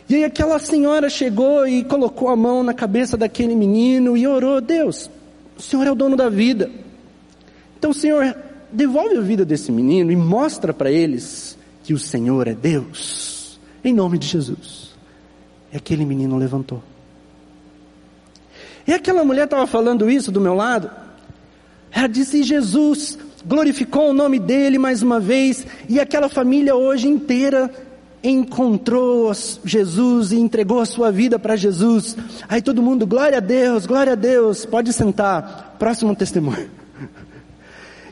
[0.09, 4.59] E aí aquela senhora chegou e colocou a mão na cabeça daquele menino e orou:
[4.59, 5.09] Deus,
[5.57, 6.69] o Senhor é o dono da vida.
[7.77, 8.35] Então, Senhor,
[8.71, 13.59] devolve a vida desse menino e mostra para eles que o Senhor é Deus.
[13.83, 14.95] Em nome de Jesus.
[15.71, 16.81] E aquele menino levantou.
[18.87, 20.89] E aquela mulher estava falando isso do meu lado.
[21.91, 27.71] Ela disse: Jesus glorificou o nome dele mais uma vez, e aquela família hoje inteira
[28.23, 29.31] encontrou
[29.63, 32.17] Jesus e entregou a sua vida para Jesus.
[32.49, 35.75] Aí todo mundo, glória a Deus, glória a Deus, pode sentar.
[35.77, 36.69] Próximo testemunho.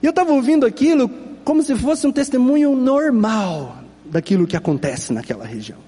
[0.01, 1.09] E eu estava ouvindo aquilo
[1.43, 5.79] como se fosse um testemunho normal daquilo que acontece naquela região.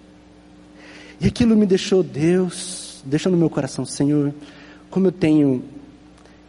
[1.19, 4.33] E aquilo me deixou, Deus, deixou no meu coração, Senhor,
[4.89, 5.63] como eu tenho,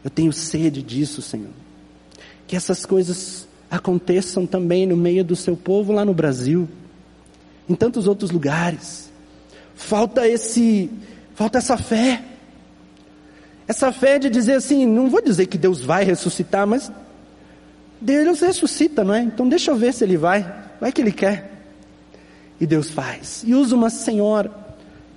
[0.04, 1.50] eu tenho sede disso, Senhor.
[2.46, 6.68] Que essas coisas aconteçam também no meio do seu povo lá no Brasil
[7.68, 9.10] em tantos outros lugares.
[9.74, 10.90] Falta esse,
[11.34, 12.22] falta essa fé.
[13.68, 16.90] Essa fé de dizer assim, não vou dizer que Deus vai ressuscitar, mas
[18.00, 19.22] Deus ressuscita, não é?
[19.22, 20.64] Então deixa eu ver se ele vai.
[20.80, 21.52] Vai que ele quer.
[22.60, 23.42] E Deus faz.
[23.44, 24.50] E usa uma senhora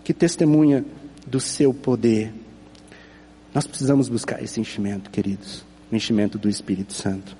[0.03, 0.83] que testemunha
[1.27, 2.33] do seu poder.
[3.53, 5.63] Nós precisamos buscar esse enchimento, queridos.
[5.91, 7.35] O enchimento do Espírito Santo.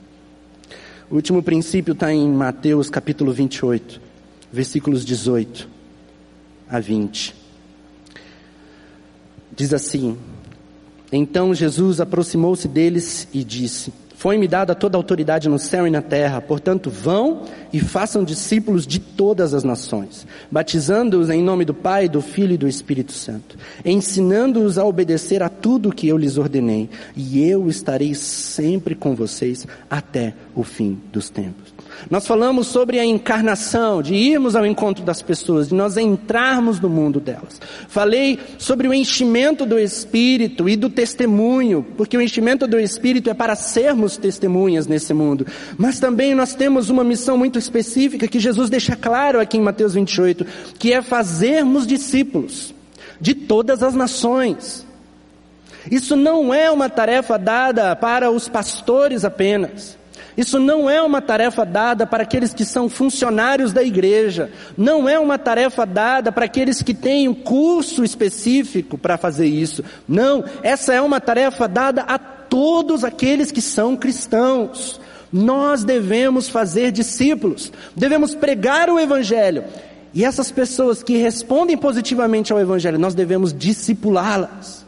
[1.09, 4.09] O último princípio está em Mateus capítulo 28
[4.51, 5.67] versículos 18
[6.67, 7.35] a 20.
[9.55, 10.17] Diz assim:
[11.11, 16.01] Então Jesus aproximou-se deles e disse: Foi-me dada toda a autoridade no céu e na
[16.01, 22.09] terra, portanto, vão e façam discípulos de todas as nações, batizando-os em nome do Pai,
[22.09, 26.37] do Filho e do Espírito Santo, ensinando-os a obedecer a tudo o que eu lhes
[26.37, 31.78] ordenei, e eu estarei sempre com vocês até o fim dos tempos.
[32.09, 36.89] Nós falamos sobre a encarnação, de irmos ao encontro das pessoas, de nós entrarmos no
[36.89, 37.59] mundo delas.
[37.87, 43.33] Falei sobre o enchimento do Espírito e do testemunho, porque o enchimento do Espírito é
[43.33, 45.45] para sermos testemunhas nesse mundo.
[45.77, 49.93] Mas também nós temos uma missão muito específica que Jesus deixa claro aqui em Mateus
[49.93, 50.45] 28,
[50.77, 52.73] que é fazermos discípulos
[53.19, 54.85] de todas as nações.
[55.89, 59.97] Isso não é uma tarefa dada para os pastores apenas.
[60.37, 64.51] Isso não é uma tarefa dada para aqueles que são funcionários da igreja.
[64.77, 69.83] Não é uma tarefa dada para aqueles que têm um curso específico para fazer isso.
[70.07, 74.99] Não, essa é uma tarefa dada a todos aqueles que são cristãos.
[75.31, 79.63] Nós devemos fazer discípulos, devemos pregar o Evangelho.
[80.11, 84.83] E essas pessoas que respondem positivamente ao Evangelho, nós devemos discipulá-las,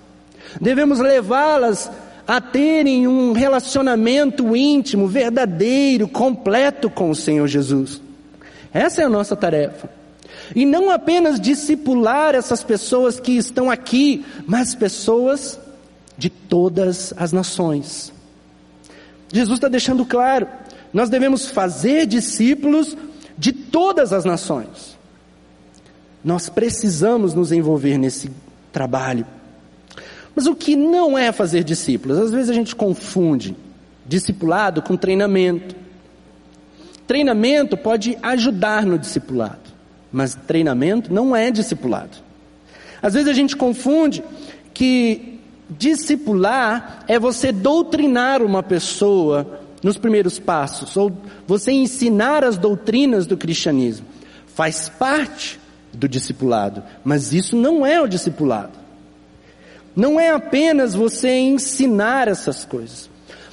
[0.59, 1.91] devemos levá-las
[2.31, 8.01] a terem um relacionamento íntimo, verdadeiro, completo com o Senhor Jesus.
[8.73, 9.89] Essa é a nossa tarefa.
[10.55, 15.59] E não apenas discipular essas pessoas que estão aqui, mas pessoas
[16.17, 18.13] de todas as nações.
[19.33, 20.47] Jesus está deixando claro,
[20.93, 22.95] nós devemos fazer discípulos
[23.37, 24.97] de todas as nações.
[26.23, 28.31] Nós precisamos nos envolver nesse
[28.71, 29.27] trabalho.
[30.35, 32.17] Mas o que não é fazer discípulos?
[32.17, 33.55] Às vezes a gente confunde
[34.05, 35.75] discipulado com treinamento.
[37.05, 39.69] Treinamento pode ajudar no discipulado,
[40.11, 42.17] mas treinamento não é discipulado.
[43.01, 44.23] Às vezes a gente confunde
[44.73, 51.11] que discipular é você doutrinar uma pessoa nos primeiros passos, ou
[51.47, 54.05] você ensinar as doutrinas do cristianismo.
[54.47, 55.59] Faz parte
[55.91, 58.80] do discipulado, mas isso não é o discipulado.
[59.95, 63.09] Não é apenas você ensinar essas coisas.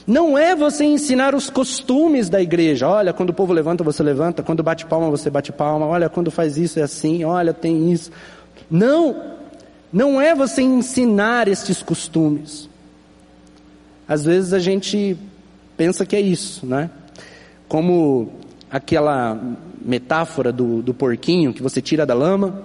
[0.06, 2.88] Não é você ensinar os costumes da igreja.
[2.88, 4.42] Olha, quando o povo levanta, você levanta.
[4.42, 5.86] Quando bate palma, você bate palma.
[5.86, 7.24] Olha, quando faz isso é assim.
[7.24, 8.10] Olha, tem isso.
[8.70, 9.36] Não.
[9.92, 12.68] Não é você ensinar estes costumes.
[14.08, 15.16] Às vezes a gente
[15.76, 16.88] pensa que é isso, né?
[17.68, 18.32] Como
[18.70, 19.38] aquela
[19.82, 22.62] metáfora do, do porquinho que você tira da lama,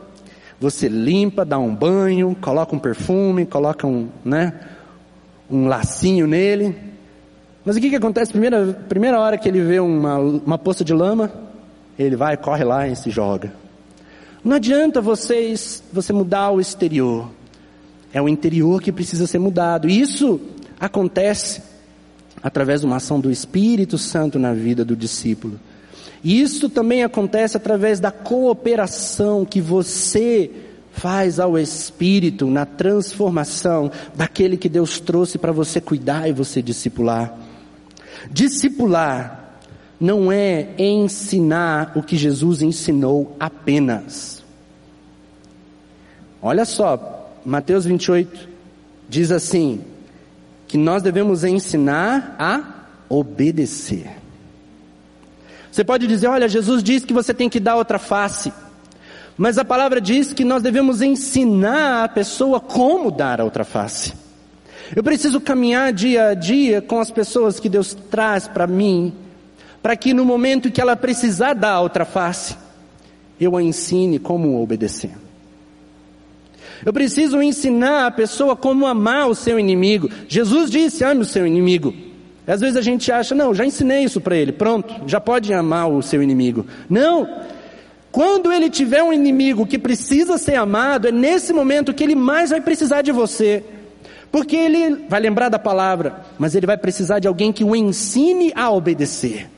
[0.64, 4.54] você limpa, dá um banho, coloca um perfume, coloca um, né,
[5.52, 6.74] um lacinho nele.
[7.66, 8.32] Mas o que, que acontece?
[8.32, 11.30] Primeira, primeira hora que ele vê uma, uma poça de lama,
[12.00, 13.54] ele vai, corre lá e se joga.
[14.42, 17.30] Não adianta vocês, você mudar o exterior.
[18.14, 19.90] É o interior que precisa ser mudado.
[19.90, 20.40] E isso
[20.80, 21.62] acontece
[22.42, 25.60] através de uma ação do Espírito Santo na vida do discípulo.
[26.24, 30.50] E isso também acontece através da cooperação que você
[30.94, 37.36] faz ao Espírito na transformação daquele que Deus trouxe para você cuidar e você discipular.
[38.32, 39.60] Discipular
[40.00, 44.44] não é ensinar o que Jesus ensinou apenas.
[46.42, 48.50] Olha só, Mateus 28
[49.10, 49.82] diz assim:
[50.74, 54.23] que nós devemos ensinar a obedecer.
[55.74, 58.54] Você pode dizer, olha, Jesus diz que você tem que dar outra face.
[59.36, 64.14] Mas a palavra diz que nós devemos ensinar a pessoa como dar a outra face.
[64.96, 69.16] Eu preciso caminhar dia a dia com as pessoas que Deus traz para mim,
[69.82, 72.56] para que no momento que ela precisar dar a outra face,
[73.42, 75.10] eu a ensine como obedecer.
[76.86, 80.08] Eu preciso ensinar a pessoa como amar o seu inimigo.
[80.28, 81.96] Jesus disse: ame o seu inimigo.
[82.46, 85.90] Às vezes a gente acha, não, já ensinei isso para ele, pronto, já pode amar
[85.90, 86.66] o seu inimigo.
[86.90, 87.28] Não!
[88.12, 92.52] Quando ele tiver um inimigo que precisa ser amado, é nesse momento que ele mais
[92.52, 93.64] vai precisar de você.
[94.32, 98.52] Porque ele vai lembrar da palavra, mas ele vai precisar de alguém que o ensine
[98.56, 99.50] a obedecer.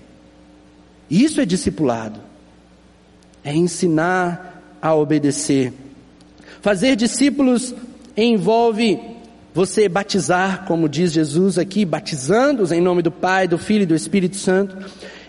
[1.09, 2.19] Isso é discipulado.
[3.43, 5.73] É ensinar a obedecer.
[6.61, 7.75] Fazer discípulos
[8.15, 8.99] envolve
[9.55, 13.95] você batizar, como diz Jesus aqui, batizando-os em nome do Pai, do Filho e do
[13.95, 14.77] Espírito Santo,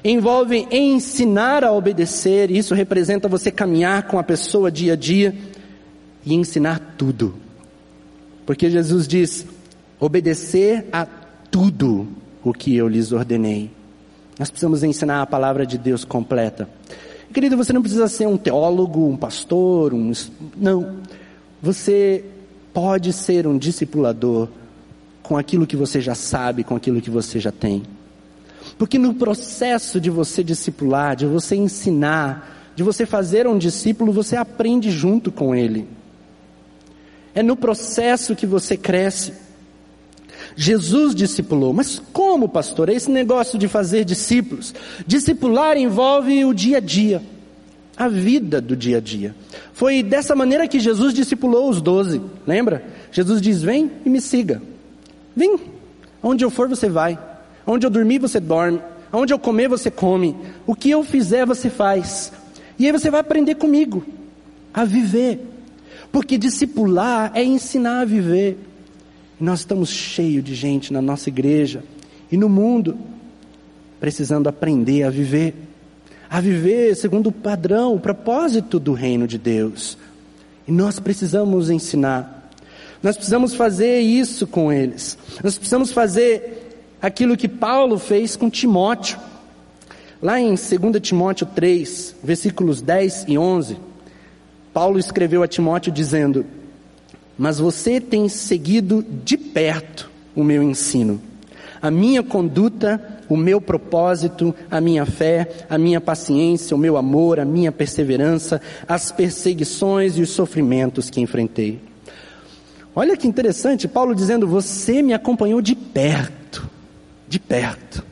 [0.03, 5.33] envolve ensinar a obedecer, isso representa você caminhar com a pessoa dia a dia
[6.24, 7.37] e ensinar tudo.
[8.45, 9.47] Porque Jesus diz:
[10.01, 11.07] obedecer a
[11.49, 12.09] tudo
[12.43, 13.70] o que eu lhes ordenei.
[14.37, 16.68] Nós precisamos ensinar a palavra de Deus completa.
[17.33, 20.11] Querido, você não precisa ser um teólogo, um pastor, um.
[20.57, 20.97] Não.
[21.62, 22.24] Você
[22.77, 24.49] pode ser um discipulador
[25.22, 27.83] com aquilo que você já sabe, com aquilo que você já tem.
[28.77, 34.37] Porque no processo de você discipular, de você ensinar, de você fazer um discípulo, você
[34.37, 35.89] aprende junto com ele.
[37.35, 39.33] É no processo que você cresce.
[40.55, 42.91] Jesus discipulou, mas como, pastor?
[42.91, 44.74] É esse negócio de fazer discípulos.
[45.07, 47.22] Discipular envolve o dia a dia
[47.97, 49.34] a vida do dia a dia.
[49.72, 52.84] Foi dessa maneira que Jesus discipulou os doze, lembra?
[53.11, 54.62] Jesus diz: Vem e me siga.
[55.34, 55.59] Vem.
[56.22, 57.18] Onde eu for, você vai.
[57.66, 58.80] Onde eu dormir, você dorme.
[59.12, 60.36] Onde eu comer, você come.
[60.66, 62.32] O que eu fizer, você faz.
[62.78, 64.05] E aí você vai aprender comigo
[64.74, 65.40] a viver.
[66.12, 68.59] Porque discipular é ensinar a viver.
[69.38, 71.82] Nós estamos cheios de gente na nossa igreja
[72.30, 72.97] e no mundo
[74.01, 75.55] precisando aprender a viver,
[76.29, 79.97] a viver segundo o padrão, o propósito do reino de Deus.
[80.66, 82.51] E nós precisamos ensinar,
[83.03, 86.66] nós precisamos fazer isso com eles, nós precisamos fazer
[87.01, 89.18] aquilo que Paulo fez com Timóteo.
[90.20, 90.61] Lá em 2
[91.01, 93.77] Timóteo 3, versículos 10 e 11,
[94.72, 96.45] Paulo escreveu a Timóteo dizendo:
[97.39, 101.20] Mas você tem seguido de perto o meu ensino,
[101.81, 107.41] a minha conduta, o meu propósito, a minha fé, a minha paciência, o meu amor,
[107.41, 111.81] a minha perseverança, as perseguições e os sofrimentos que enfrentei.
[112.95, 116.68] Olha que interessante, Paulo dizendo: Você me acompanhou de perto,
[117.29, 118.05] de perto.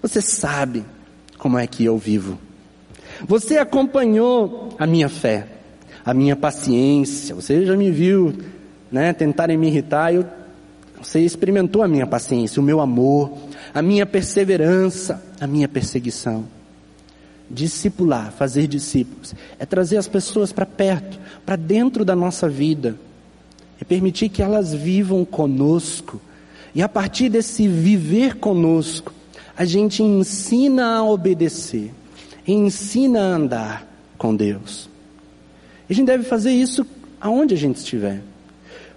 [0.00, 0.84] Você sabe
[1.38, 2.38] como é que eu vivo.
[3.26, 5.46] Você acompanhou a minha fé
[6.04, 7.34] a minha paciência.
[7.34, 8.34] Você já me viu,
[8.90, 10.24] né, tentarem me irritar, eu,
[11.00, 13.32] você experimentou a minha paciência, o meu amor,
[13.74, 16.44] a minha perseverança, a minha perseguição.
[17.50, 22.96] Discipular, fazer discípulos, é trazer as pessoas para perto, para dentro da nossa vida,
[23.80, 26.20] é permitir que elas vivam conosco,
[26.74, 29.12] e a partir desse viver conosco,
[29.56, 31.92] a gente ensina a obedecer,
[32.46, 34.88] ensina a andar com Deus.
[35.88, 36.86] E a gente deve fazer isso
[37.20, 38.22] aonde a gente estiver.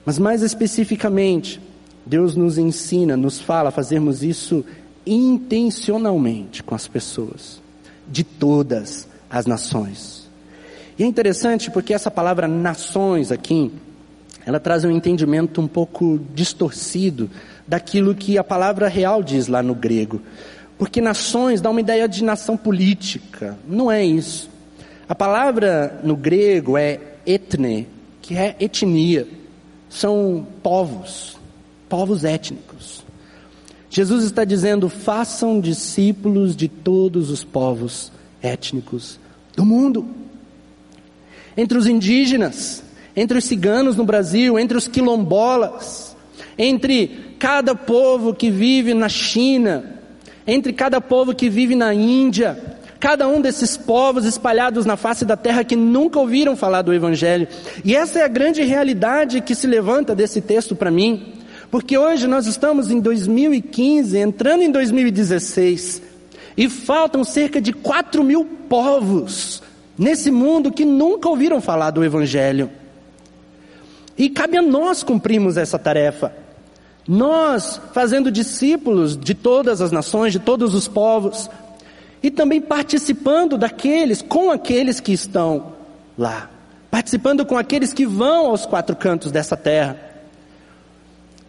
[0.05, 1.59] Mas mais especificamente,
[2.05, 4.63] Deus nos ensina, nos fala a fazermos isso
[5.05, 7.61] intencionalmente com as pessoas,
[8.07, 10.29] de todas as nações.
[10.97, 13.71] E é interessante porque essa palavra nações aqui,
[14.45, 17.29] ela traz um entendimento um pouco distorcido
[17.67, 20.21] daquilo que a palavra real diz lá no grego.
[20.77, 23.57] Porque nações dá uma ideia de nação política.
[23.67, 24.49] Não é isso.
[25.07, 27.87] A palavra no grego é etne,
[28.21, 29.27] que é etnia.
[29.89, 31.34] São povos,
[31.95, 33.05] povos étnicos.
[33.89, 39.17] Jesus está dizendo: façam discípulos de todos os povos étnicos
[39.55, 40.05] do mundo.
[41.55, 42.83] Entre os indígenas,
[43.15, 46.17] entre os ciganos no Brasil, entre os quilombolas,
[46.57, 50.01] entre cada povo que vive na China,
[50.45, 52.61] entre cada povo que vive na Índia,
[52.99, 57.47] cada um desses povos espalhados na face da terra que nunca ouviram falar do Evangelho.
[57.85, 61.35] E essa é a grande realidade que se levanta desse texto para mim,
[61.69, 66.01] porque hoje nós estamos em 2015, entrando em 2016,
[66.57, 69.61] e faltam cerca de 4 mil povos
[69.97, 72.69] nesse mundo que nunca ouviram falar do Evangelho.
[74.17, 76.33] E cabe a nós cumprirmos essa tarefa.
[77.07, 81.49] Nós, fazendo discípulos de todas as nações, de todos os povos,
[82.23, 85.73] e também participando daqueles, com aqueles que estão
[86.17, 86.49] lá,
[86.89, 90.14] participando com aqueles que vão aos quatro cantos dessa terra.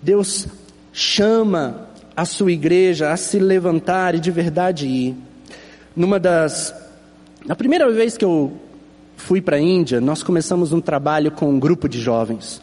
[0.02, 0.46] Deus
[0.92, 5.16] chama a sua igreja a se levantar e de verdade ir.
[5.94, 6.74] Numa das.
[7.44, 8.52] Na primeira vez que eu
[9.16, 12.62] fui para a Índia, nós começamos um trabalho com um grupo de jovens.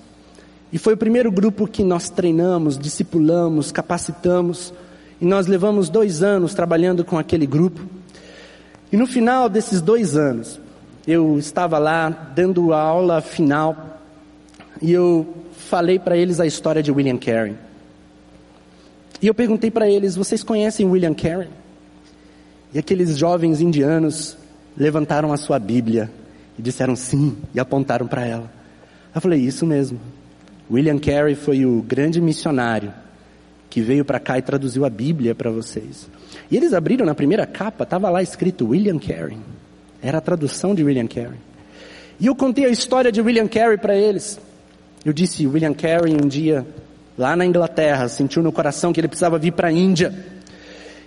[0.72, 4.74] E foi o primeiro grupo que nós treinamos, discipulamos, capacitamos.
[5.22, 7.82] E nós levamos dois anos trabalhando com aquele grupo.
[8.92, 10.60] E no final desses dois anos,
[11.08, 14.00] eu estava lá dando a aula final
[14.82, 15.43] e eu
[15.74, 17.56] falei para eles a história de William Carey.
[19.20, 21.50] E eu perguntei para eles: vocês conhecem William Carey?
[22.72, 24.38] E aqueles jovens indianos
[24.78, 26.12] levantaram a sua Bíblia
[26.60, 28.54] e disseram sim e apontaram para ela.
[29.16, 30.00] Eu falei: isso mesmo.
[30.70, 32.94] William Carey foi o grande missionário
[33.68, 36.08] que veio para cá e traduziu a Bíblia para vocês.
[36.52, 39.40] E eles abriram na primeira capa, estava lá escrito William Carey.
[40.04, 41.40] Era a tradução de William Carey.
[42.20, 44.40] E eu contei a história de William Carey para eles.
[45.06, 46.66] Eu disse, William Carey um dia,
[47.18, 50.14] lá na Inglaterra, sentiu no coração que ele precisava vir para a Índia.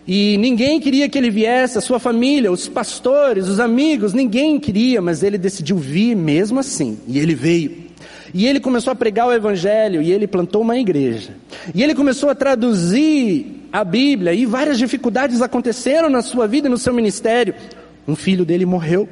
[0.06, 5.00] E ninguém queria que ele viesse, a sua família, os pastores, os amigos, ninguém queria,
[5.00, 6.98] mas ele decidiu vir mesmo assim.
[7.08, 7.86] E ele veio.
[8.34, 11.30] E ele começou a pregar o Evangelho e ele plantou uma igreja.
[11.74, 16.70] E ele começou a traduzir a Bíblia e várias dificuldades aconteceram na sua vida e
[16.70, 17.54] no seu ministério.
[18.06, 19.08] Um filho dele morreu.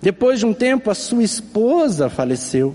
[0.00, 2.74] Depois de um tempo, a sua esposa faleceu.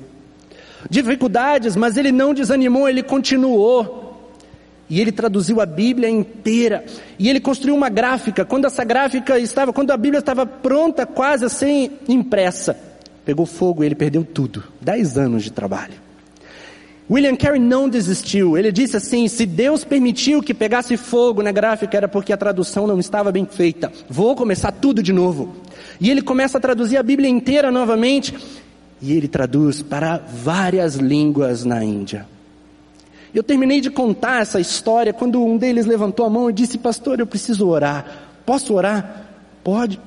[0.89, 4.03] Dificuldades, mas ele não desanimou, ele continuou.
[4.89, 6.85] E ele traduziu a Bíblia inteira.
[7.17, 8.45] E ele construiu uma gráfica.
[8.45, 12.77] Quando essa gráfica estava, quando a Bíblia estava pronta, quase a ser impressa,
[13.25, 14.63] pegou fogo e ele perdeu tudo.
[14.81, 16.03] Dez anos de trabalho.
[17.09, 18.57] William Carey não desistiu.
[18.57, 22.87] Ele disse assim: se Deus permitiu que pegasse fogo na gráfica, era porque a tradução
[22.87, 23.91] não estava bem feita.
[24.09, 25.55] Vou começar tudo de novo.
[25.99, 28.33] E ele começa a traduzir a Bíblia inteira novamente.
[29.03, 32.25] E ele traduz para várias línguas na Índia.
[33.35, 37.19] Eu terminei de contar essa história quando um deles levantou a mão e disse: Pastor,
[37.19, 39.25] eu preciso orar Posso orar?
[39.63, 39.99] Pode.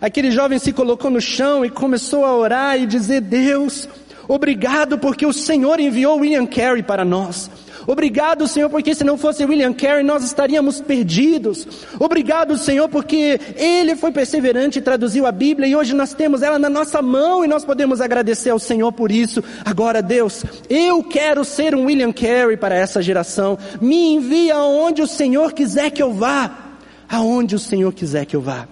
[0.00, 3.88] Aquele jovem se colocou no chão e começou a orar e dizer: Deus,
[4.28, 7.50] obrigado porque o Senhor enviou William Carey para nós.
[7.86, 11.66] Obrigado, Senhor, porque se não fosse William Carey, nós estaríamos perdidos.
[12.00, 16.58] Obrigado, Senhor, porque ele foi perseverante e traduziu a Bíblia e hoje nós temos ela
[16.58, 19.42] na nossa mão e nós podemos agradecer ao Senhor por isso.
[19.64, 23.58] Agora, Deus, eu quero ser um William Carey para essa geração.
[23.80, 26.64] Me envia aonde o Senhor quiser que eu vá.
[27.08, 28.66] Aonde o Senhor quiser que eu vá.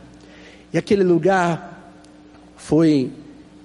[0.73, 1.93] E aquele lugar
[2.57, 3.13] foi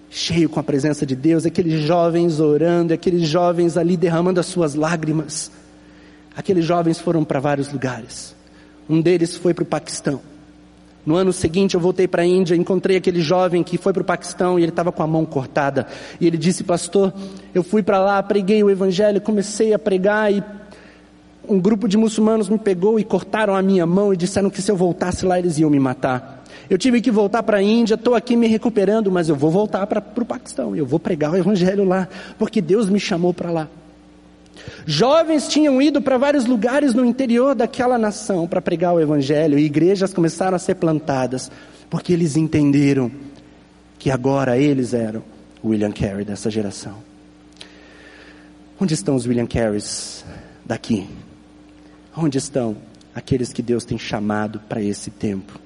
[0.09, 4.75] cheio com a presença de Deus, aqueles jovens orando, aqueles jovens ali derramando as suas
[4.75, 5.51] lágrimas.
[6.35, 8.35] Aqueles jovens foram para vários lugares.
[8.89, 10.21] Um deles foi para o Paquistão.
[11.05, 14.05] No ano seguinte eu voltei para a Índia, encontrei aquele jovem que foi para o
[14.05, 15.87] Paquistão e ele estava com a mão cortada.
[16.19, 17.13] E ele disse, pastor,
[17.53, 20.43] eu fui para lá, preguei o evangelho, comecei a pregar e
[21.47, 24.71] um grupo de muçulmanos me pegou e cortaram a minha mão e disseram que se
[24.71, 26.38] eu voltasse lá eles iam me matar.
[26.67, 29.85] Eu tive que voltar para a Índia, estou aqui me recuperando, mas eu vou voltar
[29.85, 32.07] para o Paquistão, eu vou pregar o Evangelho lá,
[32.37, 33.67] porque Deus me chamou para lá.
[34.85, 39.65] Jovens tinham ido para vários lugares no interior daquela nação para pregar o Evangelho, e
[39.65, 41.51] igrejas começaram a ser plantadas,
[41.89, 43.11] porque eles entenderam
[43.97, 45.23] que agora eles eram
[45.63, 46.95] William Carey dessa geração.
[48.79, 50.23] Onde estão os William Careys
[50.65, 51.07] daqui?
[52.15, 52.77] Onde estão
[53.13, 55.59] aqueles que Deus tem chamado para esse tempo?